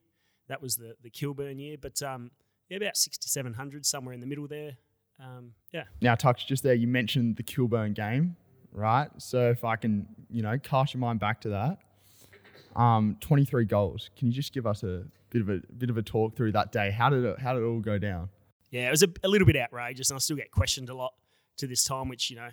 That 0.48 0.62
was 0.62 0.78
the 0.78 0.96
the 1.04 1.10
Kilburn 1.10 1.60
year, 1.60 1.76
but 1.78 2.02
um, 2.02 2.32
yeah, 2.70 2.78
about 2.78 2.98
six 2.98 3.18
to 3.20 3.30
seven 3.30 3.54
hundred, 3.54 3.86
somewhere 3.86 4.14
in 4.14 4.20
the 4.20 4.28
middle 4.28 4.48
there. 4.48 4.74
Um, 5.20 5.54
yeah, 5.74 5.84
now, 6.02 6.16
Tux, 6.16 6.46
just 6.46 6.64
there, 6.64 6.74
you 6.74 6.88
mentioned 6.88 7.36
the 7.36 7.44
Kilburn 7.44 7.94
game, 7.94 8.36
right? 8.72 9.10
So 9.18 9.50
if 9.50 9.64
I 9.64 9.76
can, 9.76 10.08
you 10.30 10.42
know, 10.42 10.58
cast 10.58 10.94
your 10.94 11.02
mind 11.02 11.20
back 11.20 11.42
to 11.42 11.50
that, 11.50 11.78
um, 12.80 13.18
23 13.20 13.66
goals. 13.66 14.10
Can 14.18 14.28
you 14.28 14.34
just 14.34 14.54
give 14.54 14.66
us 14.66 14.84
a 14.84 15.04
bit 15.30 15.42
of 15.42 15.50
a 15.50 15.60
bit 15.78 15.90
of 15.90 15.98
a 15.98 16.02
talk 16.02 16.36
through 16.36 16.54
that 16.54 16.72
day? 16.72 16.92
How 16.92 17.10
did 17.10 17.26
it 17.26 17.40
How 17.40 17.54
did 17.54 17.64
it 17.64 17.66
all 17.66 17.80
go 17.82 17.98
down? 17.98 18.30
yeah, 18.72 18.88
it 18.88 18.92
was 18.92 19.04
a, 19.04 19.08
a 19.24 19.28
little 19.28 19.48
bit 19.48 19.56
outrageous, 19.56 20.10
and 20.10 20.16
I 20.16 20.20
still 20.20 20.38
get 20.38 20.52
questioned 20.52 20.90
a 20.90 20.96
lot 20.96 21.14
to 21.58 21.68
this 21.68 21.84
time, 21.84 22.08
which 22.08 22.30
you 22.30 22.36
know 22.36 22.50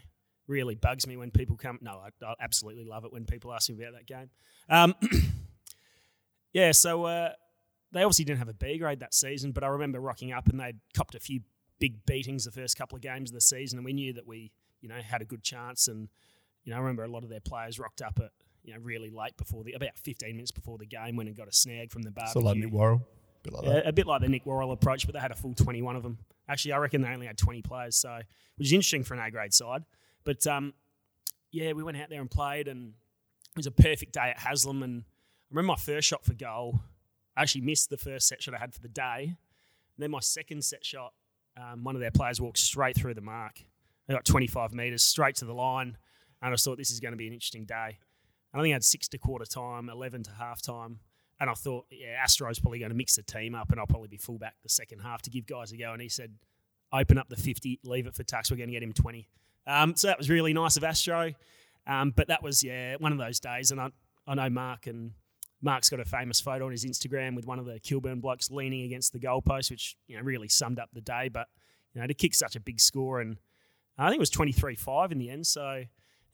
really 0.48 0.74
bugs 0.74 1.06
me 1.06 1.16
when 1.16 1.30
people 1.30 1.56
come. 1.56 1.78
No, 1.82 1.92
I, 1.92 2.24
I 2.24 2.34
absolutely 2.40 2.84
love 2.84 3.04
it 3.04 3.12
when 3.12 3.24
people 3.26 3.52
ask 3.52 3.68
me 3.68 3.76
about 3.82 3.94
that 3.94 4.06
game. 4.06 4.30
Um, 4.68 4.94
yeah, 6.52 6.72
so 6.72 7.04
uh, 7.04 7.32
they 7.96 8.02
obviously 8.02 8.24
didn't 8.24 8.38
have 8.38 8.48
a 8.48 8.54
B 8.54 8.78
grade 8.78 9.00
that 9.00 9.14
season, 9.14 9.52
but 9.52 9.64
I 9.64 9.68
remember 9.68 10.00
rocking 10.00 10.32
up 10.32 10.48
and 10.48 10.60
they'd 10.60 10.78
copped 10.94 11.14
a 11.14 11.20
few 11.20 11.40
big 11.78 12.04
beatings 12.06 12.44
the 12.44 12.50
first 12.50 12.76
couple 12.76 12.96
of 12.96 13.02
games 13.02 13.30
of 13.30 13.34
the 13.34 13.40
season, 13.40 13.78
and 13.78 13.84
we 13.84 13.92
knew 13.92 14.12
that 14.14 14.26
we 14.26 14.52
you 14.80 14.88
know 14.88 14.96
had 14.96 15.22
a 15.22 15.24
good 15.24 15.42
chance. 15.42 15.88
And 15.88 16.08
you 16.64 16.70
know, 16.70 16.76
I 16.76 16.80
remember 16.80 17.04
a 17.04 17.08
lot 17.08 17.22
of 17.22 17.28
their 17.28 17.40
players 17.40 17.78
rocked 17.78 18.02
up 18.02 18.18
at 18.22 18.30
you 18.64 18.74
know 18.74 18.80
really 18.80 19.10
late 19.10 19.36
before 19.36 19.64
the 19.64 19.72
about 19.72 19.96
15 19.98 20.34
minutes 20.34 20.50
before 20.50 20.78
the 20.78 20.86
game 20.86 21.16
when 21.16 21.26
it 21.28 21.36
got 21.36 21.48
a 21.48 21.52
snag 21.52 21.90
from 21.90 22.02
the 22.02 22.10
barbecue. 22.10 22.40
So 22.40 22.46
like 22.46 22.56
Nick 22.58 22.70
Worrell. 22.70 23.06
Bit 23.42 23.52
like 23.52 23.64
Yeah, 23.64 23.72
that. 23.74 23.86
a 23.86 23.92
bit 23.92 24.06
like 24.06 24.20
the 24.22 24.28
Nick 24.28 24.44
Worrell 24.46 24.72
approach, 24.72 25.06
but 25.06 25.14
they 25.14 25.20
had 25.20 25.30
a 25.30 25.36
full 25.36 25.54
21 25.54 25.94
of 25.96 26.02
them. 26.02 26.18
Actually, 26.48 26.72
I 26.72 26.78
reckon 26.78 27.02
they 27.02 27.08
only 27.08 27.26
had 27.26 27.38
20 27.38 27.62
players, 27.62 27.96
so 27.96 28.18
which 28.56 28.66
is 28.68 28.72
interesting 28.72 29.04
for 29.04 29.14
an 29.14 29.20
A 29.20 29.30
grade 29.30 29.54
side. 29.54 29.84
But 30.24 30.46
um, 30.46 30.74
yeah, 31.52 31.72
we 31.72 31.82
went 31.82 31.96
out 31.96 32.08
there 32.10 32.20
and 32.20 32.30
played, 32.30 32.66
and 32.68 32.88
it 32.88 33.56
was 33.56 33.66
a 33.66 33.70
perfect 33.70 34.12
day 34.14 34.30
at 34.30 34.38
Haslam. 34.38 34.82
And 34.82 35.02
I 35.02 35.04
remember 35.50 35.68
my 35.72 35.76
first 35.76 36.08
shot 36.08 36.24
for 36.24 36.34
goal. 36.34 36.80
I 37.36 37.42
actually 37.42 37.62
missed 37.62 37.90
the 37.90 37.98
first 37.98 38.28
set 38.28 38.42
shot 38.42 38.54
I 38.54 38.58
had 38.58 38.74
for 38.74 38.80
the 38.80 38.88
day. 38.88 39.24
And 39.24 40.02
then 40.02 40.10
my 40.10 40.20
second 40.20 40.64
set 40.64 40.84
shot, 40.84 41.12
um, 41.56 41.84
one 41.84 41.94
of 41.94 42.00
their 42.00 42.10
players 42.10 42.40
walked 42.40 42.58
straight 42.58 42.96
through 42.96 43.14
the 43.14 43.20
mark. 43.20 43.62
They 44.06 44.14
got 44.14 44.24
25 44.24 44.72
metres 44.72 45.02
straight 45.02 45.36
to 45.36 45.44
the 45.44 45.54
line, 45.54 45.96
and 46.40 46.52
I 46.52 46.56
thought 46.56 46.78
this 46.78 46.90
is 46.90 47.00
going 47.00 47.12
to 47.12 47.18
be 47.18 47.26
an 47.26 47.32
interesting 47.32 47.64
day. 47.64 47.98
And 48.52 48.60
I 48.60 48.62
think 48.62 48.72
I 48.72 48.76
had 48.76 48.84
six 48.84 49.08
to 49.08 49.18
quarter 49.18 49.44
time, 49.44 49.88
11 49.88 50.24
to 50.24 50.30
half 50.32 50.62
time. 50.62 51.00
And 51.38 51.50
I 51.50 51.54
thought, 51.54 51.86
yeah, 51.90 52.18
Astro's 52.22 52.58
probably 52.58 52.78
going 52.78 52.90
to 52.90 52.96
mix 52.96 53.16
the 53.16 53.22
team 53.22 53.54
up 53.54 53.70
and 53.70 53.78
I'll 53.78 53.86
probably 53.86 54.08
be 54.08 54.16
fullback 54.16 54.54
the 54.62 54.70
second 54.70 55.00
half 55.00 55.20
to 55.22 55.30
give 55.30 55.46
guys 55.46 55.72
a 55.72 55.76
go. 55.76 55.92
And 55.92 56.00
he 56.00 56.08
said, 56.08 56.32
open 56.92 57.18
up 57.18 57.28
the 57.28 57.36
50, 57.36 57.80
leave 57.84 58.06
it 58.06 58.14
for 58.14 58.24
Tux. 58.24 58.50
We're 58.50 58.56
going 58.56 58.68
to 58.68 58.72
get 58.72 58.82
him 58.82 58.94
20. 58.94 59.28
Um, 59.66 59.94
so 59.96 60.08
that 60.08 60.16
was 60.16 60.30
really 60.30 60.54
nice 60.54 60.78
of 60.78 60.84
Astro. 60.84 61.34
Um, 61.86 62.12
but 62.16 62.28
that 62.28 62.42
was, 62.42 62.64
yeah, 62.64 62.96
one 62.98 63.12
of 63.12 63.18
those 63.18 63.38
days. 63.38 63.70
And 63.70 63.80
I, 63.80 63.90
I 64.26 64.34
know 64.34 64.48
Mark 64.48 64.86
and 64.86 65.12
Mark's 65.66 65.90
got 65.90 66.00
a 66.00 66.04
famous 66.04 66.40
photo 66.40 66.64
on 66.66 66.70
his 66.70 66.84
Instagram 66.84 67.34
with 67.34 67.44
one 67.44 67.58
of 67.58 67.66
the 67.66 67.78
Kilburn 67.80 68.20
blokes 68.20 68.50
leaning 68.50 68.82
against 68.82 69.12
the 69.12 69.18
goalpost, 69.18 69.70
which, 69.70 69.96
you 70.06 70.16
know, 70.16 70.22
really 70.22 70.48
summed 70.48 70.78
up 70.78 70.88
the 70.92 71.00
day. 71.00 71.28
But, 71.28 71.48
you 71.92 72.00
know, 72.00 72.06
to 72.06 72.14
kick 72.14 72.34
such 72.34 72.56
a 72.56 72.60
big 72.60 72.80
score 72.80 73.20
and 73.20 73.36
I 73.98 74.08
think 74.08 74.18
it 74.18 74.20
was 74.20 74.30
23-5 74.30 75.12
in 75.12 75.18
the 75.18 75.28
end. 75.28 75.46
So 75.46 75.84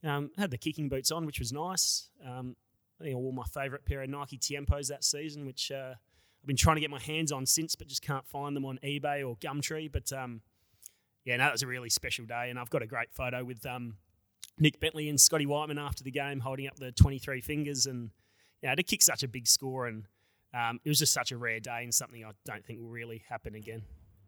um, 0.05 0.31
had 0.37 0.51
the 0.51 0.59
kicking 0.59 0.88
boots 0.88 1.11
on, 1.11 1.27
which 1.27 1.38
was 1.38 1.53
nice. 1.53 2.11
Um, 2.25 2.57
I 3.01 3.05
think 3.05 3.16
I 3.16 3.18
wore 3.18 3.33
my 3.33 3.45
favourite 3.45 3.85
pair 3.85 4.03
of 4.03 4.11
Nike 4.11 4.38
Tiempos 4.38 4.88
that 4.88 5.03
season, 5.03 5.47
which 5.47 5.73
uh, 5.73 5.95
I've 5.95 6.47
been 6.47 6.57
trying 6.57 6.77
to 6.77 6.81
get 6.81 6.90
my 6.90 7.01
hands 7.01 7.33
on 7.33 7.47
since, 7.47 7.75
but 7.75 7.87
just 7.87 8.03
can't 8.03 8.27
find 8.27 8.55
them 8.55 8.64
on 8.64 8.79
eBay 8.85 9.27
or 9.27 9.37
Gumtree. 9.37 9.90
But 9.90 10.12
um, 10.12 10.42
yeah, 11.25 11.37
no, 11.37 11.45
that 11.45 11.53
was 11.53 11.62
a 11.62 11.66
really 11.66 11.90
special 11.90 12.27
day, 12.27 12.51
and 12.51 12.59
I've 12.59 12.71
got 12.71 12.83
a 12.83 12.87
great 12.87 13.12
photo 13.12 13.45
with 13.45 13.64
um, 13.64 13.97
Nick 14.59 14.79
Bentley 14.79 15.09
and 15.09 15.21
Scotty 15.21 15.47
Whiteman 15.47 15.79
after 15.79 16.05
the 16.05 16.11
game, 16.11 16.40
holding 16.40 16.66
up 16.66 16.77
the 16.77 16.92
23 16.92 17.40
fingers, 17.40 17.87
and 17.87 18.11
yeah, 18.62 18.75
to 18.75 18.83
kick 18.83 19.03
such 19.03 19.22
a 19.22 19.29
big 19.29 19.46
score, 19.46 19.87
and 19.87 20.05
um, 20.55 20.81
it 20.85 20.88
was 20.88 20.98
just 20.98 21.12
such 21.12 21.33
a 21.33 21.37
rare 21.37 21.61
day 21.61 21.83
and 21.83 21.94
something 21.94 22.25
I 22.25 22.31
don't 22.44 22.64
think 22.64 22.81
will 22.81 22.88
really 22.88 23.22
happen 23.29 23.55
again. 23.55 23.83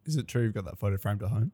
Is 0.05 0.15
it 0.15 0.27
true 0.27 0.43
you've 0.43 0.53
got 0.53 0.65
that 0.65 0.77
photo 0.77 0.97
framed 0.97 1.23
at 1.23 1.29
home? 1.29 1.51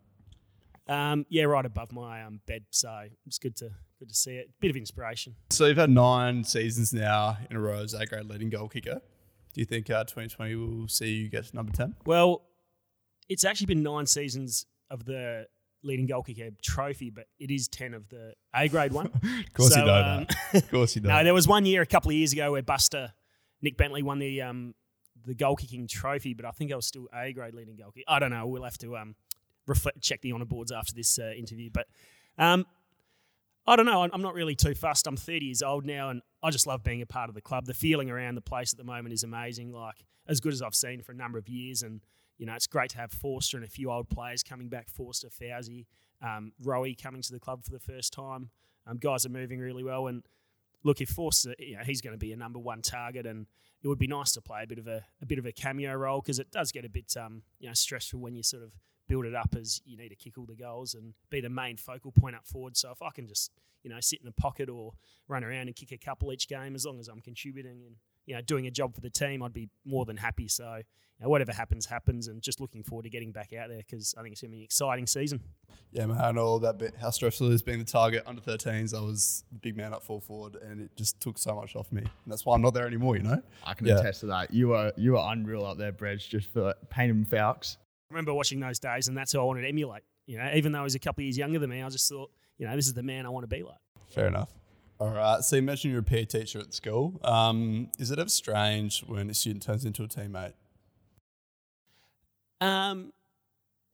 Um, 0.87 1.25
yeah, 1.29 1.43
right 1.43 1.65
above 1.65 1.91
my 1.91 2.23
um, 2.23 2.41
bed, 2.47 2.65
so 2.71 3.07
it's 3.25 3.37
good 3.37 3.55
to 3.57 3.69
good 3.99 4.09
to 4.09 4.15
see 4.15 4.33
it. 4.33 4.49
Bit 4.59 4.71
of 4.71 4.77
inspiration. 4.77 5.35
So 5.51 5.67
you've 5.67 5.77
had 5.77 5.89
nine 5.89 6.43
seasons 6.43 6.91
now 6.91 7.37
in 7.49 7.55
a 7.55 7.59
row 7.59 7.81
as 7.81 7.93
A 7.93 8.05
grade 8.05 8.25
leading 8.25 8.49
goal 8.49 8.67
kicker. 8.67 8.99
Do 9.53 9.61
you 9.61 9.65
think 9.65 9.89
uh, 9.89 10.03
2020 10.03 10.55
will 10.55 10.87
see 10.87 11.11
you 11.11 11.29
get 11.29 11.45
to 11.45 11.55
number 11.55 11.71
10? 11.71 11.95
Well, 12.05 12.43
it's 13.29 13.43
actually 13.43 13.67
been 13.67 13.83
nine 13.83 14.05
seasons 14.05 14.65
of 14.89 15.05
the 15.05 15.45
leading 15.83 16.05
goal 16.05 16.23
kicker 16.23 16.49
trophy, 16.61 17.09
but 17.09 17.25
it 17.39 17.51
is 17.51 17.67
10 17.67 17.93
of 17.93 18.09
the 18.09 18.33
A 18.55 18.67
grade 18.67 18.93
one. 18.93 19.07
Of 19.07 19.53
course 19.53 19.73
So, 19.73 19.83
you 19.83 19.91
um, 19.91 20.27
that. 20.27 20.63
Of 20.63 20.71
course 20.71 20.95
you 20.95 21.01
know. 21.01 21.09
no, 21.17 21.23
there 21.23 21.33
was 21.33 21.47
one 21.47 21.65
year 21.65 21.81
a 21.81 21.85
couple 21.85 22.11
of 22.11 22.15
years 22.15 22.33
ago 22.33 22.51
where 22.51 22.61
Buster, 22.63 23.13
Nick 23.61 23.77
Bentley 23.77 24.03
won 24.03 24.19
the 24.19 24.41
um, 24.41 24.75
the 25.25 25.35
goal 25.35 25.55
kicking 25.55 25.87
trophy, 25.87 26.33
but 26.33 26.45
I 26.45 26.51
think 26.51 26.71
I 26.71 26.75
was 26.75 26.85
still 26.85 27.07
A 27.13 27.31
grade 27.33 27.53
leading 27.53 27.75
goal 27.75 27.91
kicker. 27.91 28.05
I 28.07 28.19
don't 28.19 28.31
know. 28.31 28.47
We'll 28.47 28.63
have 28.63 28.77
to 28.79 28.97
um, 28.97 29.15
reflect, 29.67 30.01
check 30.01 30.21
the 30.21 30.33
honour 30.33 30.45
boards 30.45 30.71
after 30.71 30.93
this 30.93 31.19
uh, 31.19 31.31
interview. 31.37 31.69
But 31.71 31.87
um, 32.37 32.65
I 33.67 33.75
don't 33.75 33.85
know. 33.85 34.03
I'm 34.03 34.09
I'm 34.13 34.21
not 34.21 34.33
really 34.33 34.55
too 34.55 34.73
fussed. 34.73 35.07
I'm 35.07 35.17
30 35.17 35.45
years 35.45 35.61
old 35.61 35.85
now, 35.85 36.09
and 36.09 36.21
I 36.41 36.49
just 36.49 36.65
love 36.67 36.83
being 36.83 37.01
a 37.01 37.05
part 37.05 37.29
of 37.29 37.35
the 37.35 37.41
club. 37.41 37.65
The 37.65 37.73
feeling 37.73 38.09
around 38.09 38.35
the 38.35 38.41
place 38.41 38.73
at 38.73 38.77
the 38.77 38.83
moment 38.83 39.13
is 39.13 39.23
amazing. 39.23 39.71
Like 39.71 39.95
as 40.27 40.39
good 40.39 40.53
as 40.53 40.61
I've 40.61 40.75
seen 40.75 41.01
for 41.01 41.11
a 41.11 41.15
number 41.15 41.37
of 41.37 41.47
years, 41.47 41.83
and 41.83 42.01
you 42.41 42.47
know 42.47 42.55
it's 42.55 42.65
great 42.65 42.89
to 42.89 42.97
have 42.97 43.11
Forster 43.11 43.55
and 43.55 43.65
a 43.65 43.69
few 43.69 43.91
old 43.91 44.09
players 44.09 44.41
coming 44.41 44.67
back. 44.67 44.89
Forster, 44.89 45.29
Fauzi, 45.29 45.85
um, 46.23 46.53
Rowie 46.65 46.99
coming 46.99 47.21
to 47.21 47.31
the 47.31 47.39
club 47.39 47.63
for 47.63 47.69
the 47.69 47.79
first 47.79 48.11
time. 48.11 48.49
Um, 48.87 48.97
guys 48.97 49.27
are 49.27 49.29
moving 49.29 49.59
really 49.59 49.83
well, 49.83 50.07
and 50.07 50.23
look, 50.83 51.01
if 51.01 51.09
Forster, 51.09 51.53
you 51.59 51.77
know, 51.77 51.83
he's 51.85 52.01
going 52.01 52.15
to 52.15 52.17
be 52.17 52.33
a 52.33 52.35
number 52.35 52.57
one 52.57 52.81
target, 52.81 53.27
and 53.27 53.45
it 53.83 53.87
would 53.87 53.99
be 53.99 54.07
nice 54.07 54.31
to 54.31 54.41
play 54.41 54.63
a 54.63 54.67
bit 54.67 54.79
of 54.79 54.87
a, 54.87 55.05
a 55.21 55.25
bit 55.27 55.37
of 55.37 55.45
a 55.45 55.51
cameo 55.51 55.93
role 55.93 56.19
because 56.19 56.39
it 56.39 56.49
does 56.49 56.71
get 56.71 56.83
a 56.83 56.89
bit 56.89 57.15
um, 57.15 57.43
you 57.59 57.67
know 57.67 57.75
stressful 57.75 58.19
when 58.19 58.33
you 58.33 58.41
sort 58.41 58.63
of 58.63 58.73
build 59.07 59.25
it 59.25 59.35
up 59.35 59.55
as 59.55 59.79
you 59.85 59.95
need 59.95 60.09
to 60.09 60.15
kick 60.15 60.39
all 60.39 60.47
the 60.47 60.55
goals 60.55 60.95
and 60.95 61.13
be 61.29 61.41
the 61.41 61.49
main 61.49 61.77
focal 61.77 62.11
point 62.11 62.35
up 62.35 62.47
forward. 62.47 62.75
So 62.75 62.89
if 62.89 63.03
I 63.03 63.11
can 63.11 63.27
just 63.27 63.51
you 63.83 63.91
know 63.91 63.99
sit 63.99 64.19
in 64.19 64.25
the 64.25 64.31
pocket 64.31 64.67
or 64.67 64.93
run 65.27 65.43
around 65.43 65.67
and 65.67 65.75
kick 65.75 65.91
a 65.91 65.97
couple 65.99 66.33
each 66.33 66.47
game, 66.47 66.73
as 66.73 66.87
long 66.87 66.99
as 66.99 67.07
I'm 67.07 67.21
contributing 67.21 67.83
and 67.85 67.97
you 68.31 68.37
know 68.37 68.41
doing 68.41 68.65
a 68.65 68.71
job 68.71 68.95
for 68.95 69.01
the 69.01 69.09
team, 69.09 69.43
I'd 69.43 69.51
be 69.53 69.67
more 69.85 70.05
than 70.05 70.15
happy. 70.15 70.47
So 70.47 70.75
you 70.77 70.83
know, 71.25 71.27
whatever 71.29 71.51
happens, 71.51 71.85
happens, 71.85 72.27
and 72.29 72.41
just 72.41 72.61
looking 72.61 72.81
forward 72.81 73.03
to 73.03 73.09
getting 73.09 73.33
back 73.33 73.51
out 73.53 73.67
there 73.67 73.79
because 73.79 74.15
I 74.17 74.21
think 74.21 74.31
it's 74.31 74.41
going 74.41 74.51
to 74.51 74.55
be 74.55 74.61
an 74.61 74.63
exciting 74.63 75.05
season. 75.05 75.41
Yeah, 75.91 76.05
man, 76.05 76.17
I 76.17 76.31
know 76.31 76.45
all 76.45 76.59
that 76.59 76.77
bit. 76.77 76.95
How 76.99 77.09
stressful 77.09 77.51
it 77.51 77.53
is 77.53 77.61
being 77.61 77.79
the 77.79 77.83
target 77.85 78.23
under 78.25 78.41
13s. 78.41 78.95
I 78.97 79.01
was 79.01 79.43
the 79.51 79.59
big 79.59 79.75
man 79.75 79.93
up 79.93 80.03
full 80.03 80.21
forward, 80.21 80.55
and 80.55 80.79
it 80.81 80.95
just 80.95 81.19
took 81.19 81.37
so 81.37 81.53
much 81.53 81.75
off 81.75 81.91
me. 81.91 82.01
And 82.01 82.09
that's 82.31 82.45
why 82.45 82.55
I'm 82.55 82.61
not 82.61 82.73
there 82.73 82.87
anymore, 82.87 83.17
you 83.17 83.23
know? 83.23 83.41
I 83.65 83.73
can 83.73 83.85
Yeah. 83.87 83.99
attest 83.99 84.21
to 84.21 84.27
that. 84.27 84.53
You 84.53 84.69
were 84.69 84.93
you 84.95 85.11
were 85.11 85.21
unreal 85.21 85.65
up 85.65 85.77
there, 85.77 85.91
Breds, 85.91 86.25
just 86.25 86.47
for 86.53 86.73
painting 86.89 87.25
Falcons. 87.25 87.77
I 88.09 88.13
remember 88.13 88.33
watching 88.33 88.59
those 88.61 88.79
days, 88.79 89.07
and 89.09 89.15
that's 89.17 89.33
who 89.33 89.39
I 89.41 89.43
wanted 89.43 89.61
to 89.63 89.67
emulate. 89.67 90.03
You 90.27 90.37
know, 90.37 90.49
even 90.55 90.71
though 90.71 90.79
he 90.79 90.83
was 90.85 90.95
a 90.95 90.99
couple 90.99 91.21
of 91.21 91.25
years 91.25 91.37
younger 91.37 91.59
than 91.59 91.69
me, 91.69 91.81
I 91.83 91.89
just 91.89 92.07
thought, 92.09 92.31
you 92.57 92.65
know, 92.67 92.75
this 92.75 92.87
is 92.87 92.93
the 92.93 93.03
man 93.03 93.25
I 93.25 93.29
want 93.29 93.43
to 93.43 93.47
be 93.55 93.63
like. 93.63 93.77
Fair 94.09 94.27
enough. 94.27 94.49
All 95.01 95.09
right. 95.09 95.43
So 95.43 95.55
you 95.55 95.63
mentioned 95.63 95.93
you're 95.93 96.01
a 96.01 96.03
PE 96.03 96.25
teacher 96.25 96.59
at 96.59 96.75
school. 96.75 97.19
Um, 97.23 97.89
is 97.97 98.11
it 98.11 98.19
ever 98.19 98.29
strange 98.29 98.99
when 99.07 99.31
a 99.31 99.33
student 99.33 99.63
turns 99.63 99.83
into 99.83 100.03
a 100.03 100.07
teammate? 100.07 100.53
Um, 102.61 103.11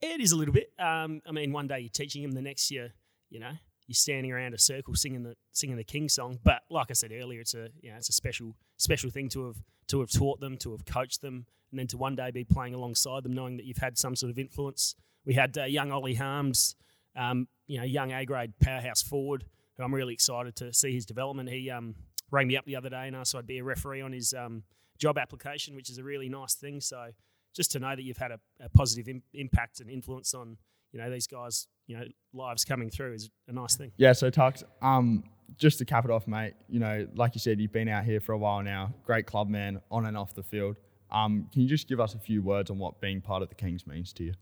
it 0.02 0.20
is 0.20 0.32
a 0.32 0.36
little 0.36 0.52
bit. 0.52 0.70
Um, 0.78 1.22
I 1.26 1.32
mean, 1.32 1.50
one 1.50 1.66
day 1.66 1.80
you're 1.80 1.88
teaching 1.88 2.22
him, 2.22 2.32
the 2.32 2.42
next 2.42 2.70
year, 2.70 2.92
you 3.30 3.40
know, 3.40 3.52
you're 3.86 3.94
standing 3.94 4.30
around 4.30 4.52
a 4.52 4.58
circle 4.58 4.94
singing 4.94 5.22
the 5.22 5.34
singing 5.52 5.78
the 5.78 5.82
King 5.84 6.10
song. 6.10 6.40
But 6.44 6.60
like 6.68 6.88
I 6.90 6.92
said 6.92 7.10
earlier, 7.10 7.40
it's 7.40 7.54
a 7.54 7.70
you 7.80 7.90
know, 7.90 7.96
it's 7.96 8.10
a 8.10 8.12
special 8.12 8.54
special 8.76 9.08
thing 9.08 9.30
to 9.30 9.46
have 9.46 9.62
to 9.86 10.00
have 10.00 10.10
taught 10.10 10.40
them, 10.40 10.58
to 10.58 10.72
have 10.72 10.84
coached 10.84 11.22
them, 11.22 11.46
and 11.70 11.78
then 11.80 11.86
to 11.86 11.96
one 11.96 12.16
day 12.16 12.30
be 12.30 12.44
playing 12.44 12.74
alongside 12.74 13.22
them, 13.22 13.32
knowing 13.32 13.56
that 13.56 13.64
you've 13.64 13.78
had 13.78 13.96
some 13.96 14.14
sort 14.14 14.28
of 14.28 14.38
influence. 14.38 14.94
We 15.24 15.32
had 15.32 15.56
uh, 15.56 15.64
young 15.64 15.90
Ollie 15.90 16.16
Harms, 16.16 16.76
um, 17.16 17.48
you 17.66 17.78
know, 17.78 17.84
young 17.84 18.12
A 18.12 18.26
grade 18.26 18.52
powerhouse 18.60 19.00
forward, 19.00 19.46
who 19.78 19.84
I'm 19.84 19.94
really 19.94 20.12
excited 20.12 20.56
to 20.56 20.72
see 20.72 20.92
his 20.92 21.06
development. 21.06 21.48
He 21.48 21.70
um, 21.70 21.94
rang 22.30 22.48
me 22.48 22.56
up 22.56 22.66
the 22.66 22.76
other 22.76 22.90
day 22.90 23.06
and 23.06 23.16
asked 23.16 23.34
if 23.34 23.38
I'd 23.38 23.46
be 23.46 23.58
a 23.58 23.64
referee 23.64 24.02
on 24.02 24.12
his 24.12 24.34
um, 24.34 24.64
job 24.98 25.16
application, 25.16 25.74
which 25.76 25.88
is 25.88 25.98
a 25.98 26.04
really 26.04 26.28
nice 26.28 26.54
thing. 26.54 26.80
So 26.80 27.10
just 27.54 27.72
to 27.72 27.78
know 27.78 27.94
that 27.96 28.02
you've 28.02 28.18
had 28.18 28.32
a, 28.32 28.40
a 28.60 28.68
positive 28.68 29.08
Im- 29.08 29.22
impact 29.32 29.80
and 29.80 29.88
influence 29.88 30.34
on 30.34 30.58
you 30.92 30.98
know 30.98 31.10
these 31.10 31.26
guys 31.26 31.66
you 31.86 31.96
know 31.96 32.04
lives 32.32 32.64
coming 32.64 32.90
through 32.90 33.14
is 33.14 33.30
a 33.46 33.52
nice 33.52 33.76
thing. 33.76 33.92
Yeah, 33.96 34.12
so 34.12 34.30
Tux, 34.30 34.62
um, 34.82 35.24
just 35.56 35.78
to 35.78 35.84
cap 35.84 36.04
it 36.04 36.10
off, 36.10 36.26
mate. 36.26 36.54
You 36.68 36.80
know, 36.80 37.06
like 37.14 37.34
you 37.34 37.40
said, 37.40 37.60
you've 37.60 37.72
been 37.72 37.88
out 37.88 38.04
here 38.04 38.20
for 38.20 38.32
a 38.32 38.38
while 38.38 38.62
now. 38.62 38.94
Great 39.04 39.26
club 39.26 39.48
man, 39.48 39.80
on 39.90 40.06
and 40.06 40.16
off 40.16 40.34
the 40.34 40.42
field. 40.42 40.76
Um, 41.10 41.48
can 41.52 41.62
you 41.62 41.68
just 41.68 41.88
give 41.88 42.00
us 42.00 42.14
a 42.14 42.18
few 42.18 42.42
words 42.42 42.70
on 42.70 42.78
what 42.78 43.00
being 43.00 43.20
part 43.20 43.42
of 43.42 43.48
the 43.48 43.54
Kings 43.54 43.86
means 43.86 44.12
to 44.14 44.24
you? 44.24 44.34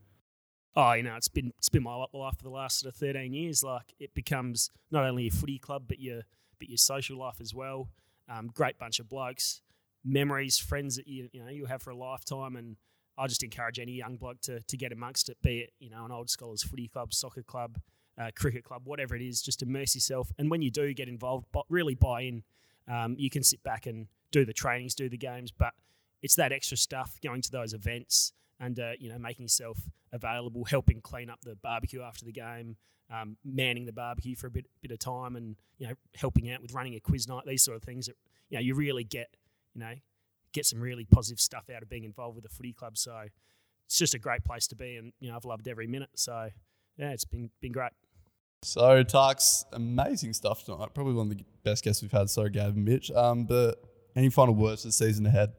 Oh, 0.78 0.92
you 0.92 1.02
know, 1.02 1.16
it's 1.16 1.28
been 1.28 1.52
it's 1.56 1.70
been 1.70 1.82
my 1.82 1.94
life 2.12 2.36
for 2.36 2.42
the 2.42 2.50
last 2.50 2.80
sort 2.80 2.94
of 2.94 3.00
thirteen 3.00 3.32
years. 3.32 3.64
Like 3.64 3.94
it 3.98 4.14
becomes 4.14 4.70
not 4.90 5.04
only 5.04 5.24
your 5.24 5.32
footy 5.32 5.58
club, 5.58 5.84
but 5.88 6.00
your 6.00 6.22
but 6.58 6.68
your 6.68 6.76
social 6.76 7.18
life 7.18 7.40
as 7.40 7.54
well. 7.54 7.88
Um, 8.28 8.48
great 8.48 8.78
bunch 8.78 9.00
of 9.00 9.08
blokes, 9.08 9.62
memories, 10.04 10.58
friends 10.58 10.96
that 10.96 11.08
you 11.08 11.30
you 11.32 11.42
know 11.42 11.50
you 11.50 11.64
have 11.64 11.80
for 11.80 11.90
a 11.90 11.96
lifetime, 11.96 12.56
and 12.56 12.76
I 13.16 13.26
just 13.26 13.42
encourage 13.42 13.78
any 13.78 13.92
young 13.92 14.16
bloke 14.16 14.42
to 14.42 14.60
to 14.60 14.76
get 14.76 14.92
amongst 14.92 15.30
it. 15.30 15.38
Be 15.42 15.60
it 15.60 15.72
you 15.78 15.88
know 15.88 16.04
an 16.04 16.12
old 16.12 16.28
scholars 16.28 16.62
footy 16.62 16.88
club, 16.88 17.14
soccer 17.14 17.42
club, 17.42 17.78
uh, 18.18 18.30
cricket 18.36 18.62
club, 18.62 18.82
whatever 18.84 19.16
it 19.16 19.22
is. 19.22 19.40
Just 19.40 19.62
immerse 19.62 19.94
yourself, 19.94 20.30
and 20.38 20.50
when 20.50 20.60
you 20.60 20.70
do 20.70 20.92
get 20.92 21.08
involved, 21.08 21.46
but 21.52 21.64
really 21.70 21.94
buy 21.94 22.22
in. 22.22 22.42
Um, 22.88 23.16
you 23.18 23.30
can 23.30 23.42
sit 23.42 23.62
back 23.64 23.86
and 23.86 24.06
do 24.30 24.44
the 24.44 24.52
trainings, 24.52 24.94
do 24.94 25.08
the 25.08 25.16
games, 25.16 25.50
but 25.50 25.72
it's 26.22 26.36
that 26.36 26.52
extra 26.52 26.76
stuff 26.76 27.18
going 27.20 27.42
to 27.42 27.50
those 27.50 27.72
events 27.72 28.32
and 28.60 28.78
uh, 28.78 28.92
you 28.98 29.10
know 29.10 29.18
making 29.18 29.44
yourself 29.44 29.78
available, 30.12 30.64
helping 30.64 31.00
clean 31.00 31.30
up 31.30 31.40
the 31.42 31.56
barbecue 31.56 32.02
after 32.02 32.24
the 32.24 32.32
game, 32.32 32.76
um, 33.12 33.36
manning 33.44 33.86
the 33.86 33.92
barbecue 33.92 34.34
for 34.34 34.46
a 34.46 34.50
bit 34.50 34.66
bit 34.80 34.90
of 34.90 34.98
time, 34.98 35.36
and 35.36 35.56
you 35.78 35.88
know 35.88 35.94
helping 36.14 36.50
out 36.50 36.62
with 36.62 36.72
running 36.74 36.94
a 36.94 37.00
quiz 37.00 37.28
night. 37.28 37.44
These 37.46 37.62
sort 37.62 37.76
of 37.76 37.82
things 37.82 38.06
that 38.06 38.16
you 38.50 38.58
know 38.58 38.62
you 38.62 38.74
really 38.74 39.04
get 39.04 39.28
you 39.74 39.80
know 39.80 39.94
get 40.52 40.66
some 40.66 40.80
really 40.80 41.04
positive 41.04 41.40
stuff 41.40 41.68
out 41.74 41.82
of 41.82 41.88
being 41.88 42.04
involved 42.04 42.36
with 42.36 42.44
a 42.44 42.48
footy 42.48 42.72
club. 42.72 42.96
So 42.96 43.24
it's 43.86 43.98
just 43.98 44.14
a 44.14 44.18
great 44.18 44.44
place 44.44 44.66
to 44.68 44.76
be, 44.76 44.96
and 44.96 45.12
you 45.20 45.30
know 45.30 45.36
I've 45.36 45.44
loved 45.44 45.68
every 45.68 45.86
minute. 45.86 46.10
So 46.14 46.48
yeah, 46.96 47.10
it's 47.10 47.24
been 47.24 47.50
been 47.60 47.72
great. 47.72 47.92
So 48.62 49.04
Tarks, 49.04 49.64
amazing 49.72 50.32
stuff 50.32 50.64
tonight. 50.64 50.88
Probably 50.94 51.12
one 51.12 51.30
of 51.30 51.36
the 51.36 51.44
best 51.62 51.84
guests 51.84 52.02
we've 52.02 52.10
had. 52.10 52.30
Sorry, 52.30 52.50
Gav 52.50 52.74
and 52.74 52.84
Mitch. 52.84 53.10
Um, 53.12 53.44
but 53.44 53.76
any 54.16 54.30
final 54.30 54.54
words 54.54 54.82
for 54.82 54.88
the 54.88 54.92
season 54.92 55.26
ahead? 55.26 55.52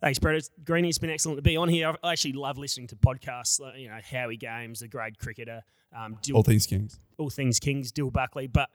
Thanks, 0.00 0.18
Brett. 0.18 0.36
It's, 0.36 0.50
Greeny, 0.64 0.88
it's 0.88 0.98
been 0.98 1.10
excellent 1.10 1.38
to 1.38 1.42
be 1.42 1.56
on 1.56 1.68
here. 1.68 1.94
I 2.02 2.12
actually 2.12 2.34
love 2.34 2.58
listening 2.58 2.86
to 2.88 2.96
podcasts. 2.96 3.60
Like, 3.60 3.78
you 3.78 3.88
know, 3.88 3.98
Howie 4.02 4.36
Games, 4.36 4.80
the 4.80 4.88
great 4.88 5.18
cricketer, 5.18 5.62
um, 5.96 6.18
Dill, 6.22 6.36
all 6.36 6.42
things 6.42 6.66
Kings, 6.66 6.98
all 7.18 7.30
things 7.30 7.58
Kings, 7.58 7.92
Dill 7.92 8.10
Buckley. 8.10 8.46
But 8.46 8.68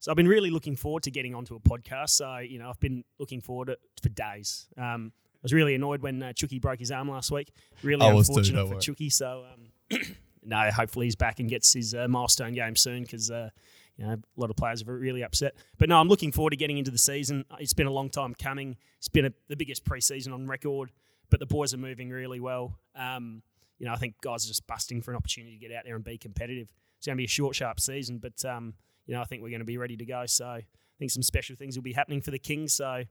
so 0.00 0.10
I've 0.10 0.16
been 0.16 0.28
really 0.28 0.50
looking 0.50 0.76
forward 0.76 1.02
to 1.04 1.10
getting 1.10 1.34
onto 1.34 1.54
a 1.54 1.60
podcast. 1.60 2.10
So 2.10 2.38
you 2.38 2.58
know, 2.58 2.68
I've 2.68 2.80
been 2.80 3.04
looking 3.18 3.40
forward 3.40 3.66
to 3.66 3.72
it 3.72 3.80
for 4.02 4.08
days. 4.10 4.68
Um, 4.76 5.12
I 5.16 5.38
was 5.42 5.52
really 5.52 5.74
annoyed 5.74 6.02
when 6.02 6.22
uh, 6.22 6.32
Chucky 6.32 6.58
broke 6.58 6.78
his 6.78 6.90
arm 6.90 7.08
last 7.08 7.30
week. 7.30 7.52
Really 7.82 8.04
I 8.04 8.12
was 8.12 8.28
unfortunate 8.28 8.60
too, 8.60 8.66
for 8.66 8.72
worry. 8.74 8.80
Chucky. 8.80 9.10
So 9.10 9.44
um, 9.52 10.00
no, 10.44 10.70
hopefully 10.70 11.06
he's 11.06 11.16
back 11.16 11.40
and 11.40 11.48
gets 11.48 11.72
his 11.72 11.94
uh, 11.94 12.08
milestone 12.08 12.52
game 12.52 12.76
soon 12.76 13.02
because. 13.02 13.30
Uh, 13.30 13.50
you 13.96 14.06
know, 14.06 14.12
a 14.12 14.40
lot 14.40 14.50
of 14.50 14.56
players 14.56 14.82
are 14.82 14.96
really 14.96 15.24
upset. 15.24 15.54
But 15.78 15.88
no, 15.88 15.98
I'm 15.98 16.08
looking 16.08 16.32
forward 16.32 16.50
to 16.50 16.56
getting 16.56 16.78
into 16.78 16.90
the 16.90 16.98
season. 16.98 17.44
It's 17.58 17.72
been 17.72 17.86
a 17.86 17.92
long 17.92 18.10
time 18.10 18.34
coming. 18.34 18.76
It's 18.98 19.08
been 19.08 19.26
a, 19.26 19.32
the 19.48 19.56
biggest 19.56 19.84
preseason 19.84 20.34
on 20.34 20.46
record, 20.46 20.92
but 21.30 21.40
the 21.40 21.46
boys 21.46 21.72
are 21.72 21.78
moving 21.78 22.10
really 22.10 22.40
well. 22.40 22.78
Um, 22.94 23.42
you 23.78 23.86
know, 23.86 23.92
I 23.92 23.96
think 23.96 24.14
guys 24.20 24.44
are 24.44 24.48
just 24.48 24.66
busting 24.66 25.02
for 25.02 25.10
an 25.12 25.16
opportunity 25.16 25.58
to 25.58 25.68
get 25.68 25.74
out 25.76 25.84
there 25.84 25.96
and 25.96 26.04
be 26.04 26.18
competitive. 26.18 26.68
It's 26.98 27.06
going 27.06 27.16
to 27.16 27.20
be 27.20 27.24
a 27.24 27.28
short, 27.28 27.54
sharp 27.54 27.80
season, 27.80 28.18
but 28.18 28.44
um, 28.44 28.74
you 29.06 29.14
know, 29.14 29.20
I 29.20 29.24
think 29.24 29.42
we're 29.42 29.50
going 29.50 29.60
to 29.60 29.66
be 29.66 29.78
ready 29.78 29.96
to 29.96 30.04
go. 30.04 30.24
So 30.26 30.46
I 30.46 30.64
think 30.98 31.10
some 31.10 31.22
special 31.22 31.56
things 31.56 31.76
will 31.76 31.82
be 31.82 31.92
happening 31.92 32.20
for 32.20 32.30
the 32.30 32.38
Kings. 32.38 32.74
So 32.74 33.04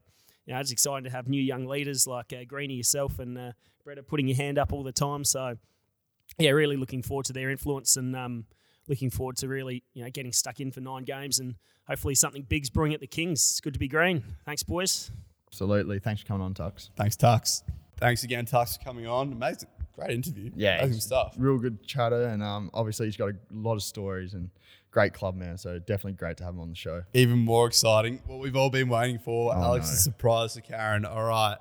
you 0.46 0.54
know, 0.54 0.60
it's 0.60 0.70
exciting 0.70 1.04
to 1.04 1.10
have 1.10 1.28
new 1.28 1.42
young 1.42 1.66
leaders 1.66 2.06
like 2.06 2.32
uh, 2.32 2.44
Greeny 2.46 2.74
yourself 2.74 3.18
and 3.18 3.36
uh, 3.36 3.52
Brett 3.84 3.98
are 3.98 4.02
putting 4.02 4.28
your 4.28 4.36
hand 4.36 4.58
up 4.58 4.72
all 4.72 4.82
the 4.82 4.92
time. 4.92 5.24
So 5.24 5.56
yeah, 6.38 6.50
really 6.50 6.76
looking 6.76 7.02
forward 7.02 7.26
to 7.26 7.32
their 7.32 7.50
influence 7.50 7.96
and 7.96 8.14
um, 8.14 8.44
looking 8.88 9.10
forward 9.10 9.36
to 9.38 9.48
really 9.48 9.82
you 9.94 10.04
know 10.04 10.10
getting 10.10 10.32
stuck 10.32 10.60
in 10.60 10.70
for 10.70 10.80
nine 10.80 11.04
games 11.04 11.38
and 11.38 11.54
hopefully 11.86 12.14
something 12.14 12.42
big's 12.42 12.70
brewing 12.70 12.94
at 12.94 13.00
the 13.00 13.06
Kings. 13.06 13.40
It's 13.50 13.60
good 13.60 13.74
to 13.74 13.78
be 13.78 13.88
green. 13.88 14.22
Thanks, 14.44 14.62
boys. 14.62 15.10
Absolutely. 15.48 15.98
Thanks 15.98 16.22
for 16.22 16.26
coming 16.28 16.42
on, 16.42 16.54
Tux. 16.54 16.90
Thanks, 16.96 17.16
Tux. 17.16 17.62
Thanks 17.98 18.24
again, 18.24 18.44
Tux, 18.44 18.78
for 18.78 18.84
coming 18.84 19.06
on. 19.06 19.32
Amazing, 19.32 19.68
great 19.94 20.10
interview. 20.10 20.50
Yeah, 20.54 20.82
amazing 20.82 21.00
stuff. 21.00 21.34
Real 21.38 21.58
good 21.58 21.82
chatter, 21.86 22.24
and 22.26 22.42
um, 22.42 22.70
obviously 22.74 23.06
he's 23.06 23.16
got 23.16 23.30
a 23.30 23.34
lot 23.52 23.74
of 23.74 23.82
stories 23.82 24.34
and 24.34 24.50
great 24.90 25.14
club 25.14 25.34
man. 25.34 25.56
So 25.56 25.78
definitely 25.78 26.12
great 26.12 26.36
to 26.38 26.44
have 26.44 26.54
him 26.54 26.60
on 26.60 26.68
the 26.68 26.74
show. 26.74 27.02
Even 27.14 27.38
more 27.38 27.66
exciting, 27.66 28.20
what 28.26 28.40
we've 28.40 28.56
all 28.56 28.70
been 28.70 28.88
waiting 28.88 29.18
for. 29.18 29.54
Oh, 29.54 29.62
Alex's 29.62 30.06
no. 30.06 30.12
surprise 30.12 30.54
to 30.54 30.60
Karen. 30.60 31.04
All 31.04 31.24
right. 31.24 31.56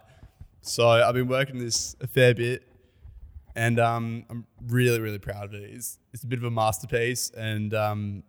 So 0.62 0.88
I've 0.88 1.14
been 1.14 1.28
working 1.28 1.60
this 1.60 1.96
a 2.02 2.08
fair 2.08 2.34
bit, 2.34 2.68
and 3.56 3.80
um, 3.80 4.26
I'm 4.30 4.46
really, 4.68 5.00
really 5.00 5.20
proud 5.20 5.46
of 5.46 5.54
it. 5.54 5.63
It's, 5.63 5.98
it's 6.13 6.24
a 6.24 6.28
bit 6.28 6.39
of 6.39 6.46
a 6.46 6.52
masterpiece, 6.52 7.32
and 7.36 7.74
um, 7.74 8.24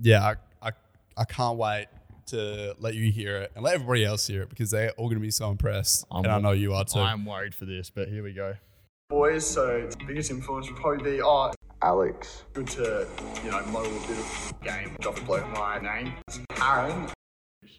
yeah, 0.00 0.34
I, 0.62 0.68
I, 0.68 0.72
I 1.16 1.24
can't 1.24 1.58
wait 1.58 1.86
to 2.26 2.76
let 2.78 2.94
you 2.94 3.10
hear 3.10 3.38
it 3.38 3.52
and 3.54 3.64
let 3.64 3.74
everybody 3.74 4.04
else 4.04 4.26
hear 4.26 4.42
it 4.42 4.50
because 4.50 4.70
they're 4.70 4.90
all 4.92 5.06
going 5.06 5.16
to 5.16 5.20
be 5.20 5.30
so 5.30 5.50
impressed, 5.50 6.06
I'm 6.10 6.24
and 6.24 6.32
I 6.32 6.38
know 6.38 6.52
you 6.52 6.74
are 6.74 6.84
too. 6.84 7.00
I'm 7.00 7.24
worried 7.24 7.54
for 7.54 7.64
this, 7.64 7.90
but 7.90 8.08
here 8.08 8.22
we 8.22 8.32
go. 8.32 8.54
boys, 9.08 9.46
so 9.46 9.86
the 9.86 10.04
biggest 10.06 10.30
influence 10.30 10.68
would 10.68 10.76
probably 10.76 11.12
be 11.16 11.22
oh, 11.22 11.52
Alex. 11.82 12.44
good 12.52 12.66
to 12.68 13.06
you 13.44 13.50
know 13.50 13.64
model 13.66 13.96
a 13.96 14.00
bit 14.06 14.18
of 14.18 14.54
game. 14.62 14.96
Drop 15.00 15.18
a 15.18 15.22
bloke 15.22 15.48
my 15.50 15.78
name. 15.78 16.12
It's 16.28 16.40
Karen. 16.50 17.08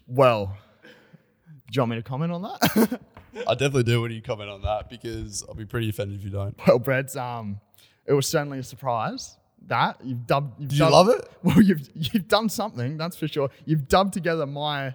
Well, 0.06 0.56
do 0.82 1.76
you 1.76 1.82
want 1.82 1.90
me 1.90 1.96
to 1.96 2.02
comment 2.02 2.32
on 2.32 2.42
that? 2.42 3.00
I 3.46 3.54
definitely 3.54 3.84
do 3.84 4.02
when 4.02 4.10
you 4.12 4.22
comment 4.22 4.50
on 4.50 4.62
that 4.62 4.88
because 4.88 5.44
I'll 5.48 5.54
be 5.54 5.64
pretty 5.64 5.88
offended 5.90 6.18
if 6.18 6.24
you 6.24 6.30
don't. 6.30 6.56
well, 6.66 6.78
Brett, 6.78 7.16
um, 7.16 7.60
it 8.06 8.12
was 8.12 8.26
certainly 8.26 8.58
a 8.58 8.62
surprise 8.62 9.36
that 9.66 9.98
you've 10.04 10.26
dubbed. 10.26 10.60
You've 10.60 10.70
Did 10.70 10.78
you 10.78 10.90
love 10.90 11.08
it? 11.08 11.28
Well, 11.42 11.60
you've 11.60 11.88
you've 11.94 12.28
done 12.28 12.48
something, 12.48 12.96
that's 12.96 13.16
for 13.16 13.28
sure. 13.28 13.50
You've 13.64 13.88
dubbed 13.88 14.12
together 14.12 14.46
my, 14.46 14.94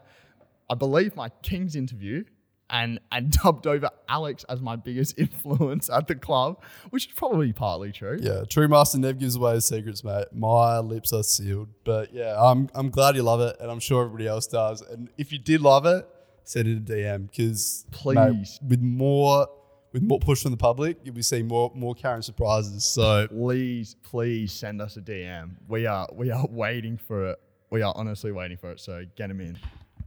I 0.69 0.75
believe, 0.75 1.15
my 1.15 1.29
Kings 1.43 1.75
interview, 1.75 2.23
and 2.69 2.99
and 3.11 3.31
dubbed 3.43 3.67
over 3.67 3.89
Alex 4.09 4.43
as 4.49 4.61
my 4.61 4.75
biggest 4.75 5.17
influence 5.19 5.89
at 5.89 6.07
the 6.07 6.15
club, 6.15 6.61
which 6.89 7.07
is 7.07 7.13
probably 7.13 7.53
partly 7.53 7.91
true. 7.91 8.19
Yeah, 8.21 8.43
true 8.49 8.67
master 8.67 8.97
never 8.97 9.17
gives 9.17 9.35
away 9.35 9.55
his 9.55 9.65
secrets, 9.65 10.03
mate. 10.03 10.27
My 10.33 10.79
lips 10.79 11.13
are 11.13 11.23
sealed. 11.23 11.69
But 11.83 12.13
yeah, 12.13 12.35
I'm 12.39 12.69
I'm 12.73 12.89
glad 12.89 13.15
you 13.15 13.23
love 13.23 13.41
it, 13.41 13.55
and 13.59 13.71
I'm 13.71 13.79
sure 13.79 14.03
everybody 14.03 14.27
else 14.27 14.47
does. 14.47 14.81
And 14.81 15.09
if 15.17 15.31
you 15.31 15.39
did 15.39 15.61
love 15.61 15.85
it, 15.85 16.07
send 16.45 16.67
it 16.67 16.77
a 16.77 16.81
DM 16.81 17.29
because 17.29 17.85
Please. 17.91 18.59
with 18.67 18.81
more 18.81 19.47
with 19.91 20.03
more 20.03 20.19
push 20.19 20.41
from 20.41 20.51
the 20.51 20.57
public, 20.57 20.97
you'll 21.03 21.15
be 21.15 21.21
seeing 21.21 21.47
more 21.47 21.71
more 21.75 21.93
Karen 21.95 22.21
surprises. 22.21 22.85
So 22.85 23.27
Please, 23.27 23.95
please 24.03 24.51
send 24.53 24.81
us 24.81 24.97
a 24.97 25.01
DM. 25.01 25.51
We 25.67 25.85
are 25.85 26.07
we 26.13 26.31
are 26.31 26.45
waiting 26.49 26.97
for 26.97 27.31
it. 27.31 27.39
We 27.69 27.81
are 27.81 27.93
honestly 27.95 28.31
waiting 28.31 28.57
for 28.57 28.71
it. 28.71 28.79
So 28.79 29.03
get 29.15 29.27
them 29.27 29.41
in. 29.41 29.57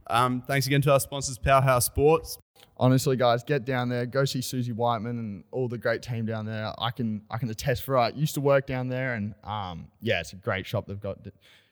um, 0.07 0.41
thanks 0.47 0.65
again 0.67 0.81
to 0.83 0.91
our 0.91 0.99
sponsors, 0.99 1.37
Powerhouse 1.37 1.85
Sports. 1.85 2.37
honestly, 2.77 3.15
guys, 3.15 3.43
get 3.43 3.65
down 3.65 3.89
there, 3.89 4.05
go 4.05 4.25
see 4.25 4.41
Susie 4.41 4.71
Whiteman 4.71 5.19
and 5.19 5.43
all 5.51 5.67
the 5.67 5.77
great 5.77 6.01
team 6.01 6.25
down 6.25 6.45
there. 6.45 6.71
I 6.79 6.91
can 6.91 7.21
I 7.29 7.37
can 7.37 7.49
attest 7.49 7.83
for 7.83 7.97
it. 8.07 8.15
Used 8.15 8.35
to 8.35 8.41
work 8.41 8.65
down 8.67 8.87
there, 8.89 9.13
and 9.15 9.33
um, 9.43 9.87
yeah, 10.01 10.19
it's 10.19 10.33
a 10.33 10.37
great 10.37 10.65
shop. 10.65 10.87
They've 10.87 10.99
got 10.99 11.17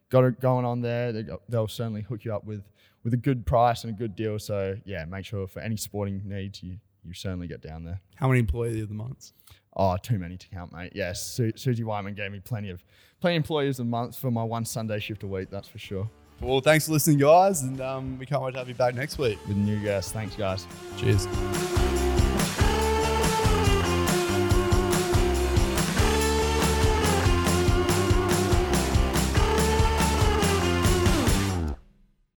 got 0.10 0.24
it 0.24 0.40
going 0.40 0.66
on 0.66 0.82
there. 0.82 1.12
They 1.12 1.24
got, 1.24 1.42
they'll 1.50 1.68
certainly 1.68 2.02
hook 2.02 2.26
you 2.26 2.34
up 2.34 2.46
with 2.46 2.64
with 3.08 3.14
a 3.14 3.18
good 3.18 3.46
price 3.46 3.86
and 3.86 3.94
a 3.94 3.98
good 3.98 4.18
deal. 4.18 4.38
So 4.38 4.76
yeah, 4.84 5.06
make 5.06 5.24
sure 5.24 5.48
for 5.48 5.62
any 5.62 5.78
sporting 5.78 6.22
needs, 6.26 6.62
you 6.62 6.76
you 7.06 7.14
certainly 7.14 7.48
get 7.48 7.62
down 7.62 7.86
there. 7.86 8.02
How 8.16 8.28
many 8.28 8.42
employee 8.42 8.82
of 8.82 8.90
the 8.90 8.94
month? 8.94 9.32
Oh, 9.78 9.96
too 9.96 10.20
many 10.20 10.36
to 10.36 10.48
count, 10.50 10.74
mate. 10.74 10.92
Yes, 10.94 11.26
Su- 11.26 11.54
Susie 11.56 11.86
Whiteman 11.86 12.16
gave 12.16 12.34
me 12.34 12.42
plenty 12.42 12.70
of 12.70 12.84
plenty 13.22 13.38
of 13.38 13.44
employees 13.44 13.80
a 13.80 13.86
month 13.86 14.18
for 14.18 14.30
my 14.30 14.44
one 14.44 14.66
Sunday 14.66 15.00
shift 15.00 15.24
a 15.24 15.28
week. 15.28 15.50
That's 15.50 15.70
for 15.70 15.78
sure. 15.78 16.10
Well, 16.42 16.60
thanks 16.60 16.88
for 16.88 16.92
listening, 16.92 17.20
guys, 17.20 17.62
and 17.62 17.80
um, 17.80 18.20
we 18.20 18.26
can't 18.26 18.42
wait 18.44 18.52
to 18.52 18.58
have 18.58 18.68
you 18.68 18.76
back 18.76 18.94
next 18.94 19.18
week. 19.18 19.40
With 19.48 19.56
new 19.56 19.80
guests, 19.82 20.12
thanks, 20.12 20.36
guys. 20.36 20.68
Cheers. 20.98 21.28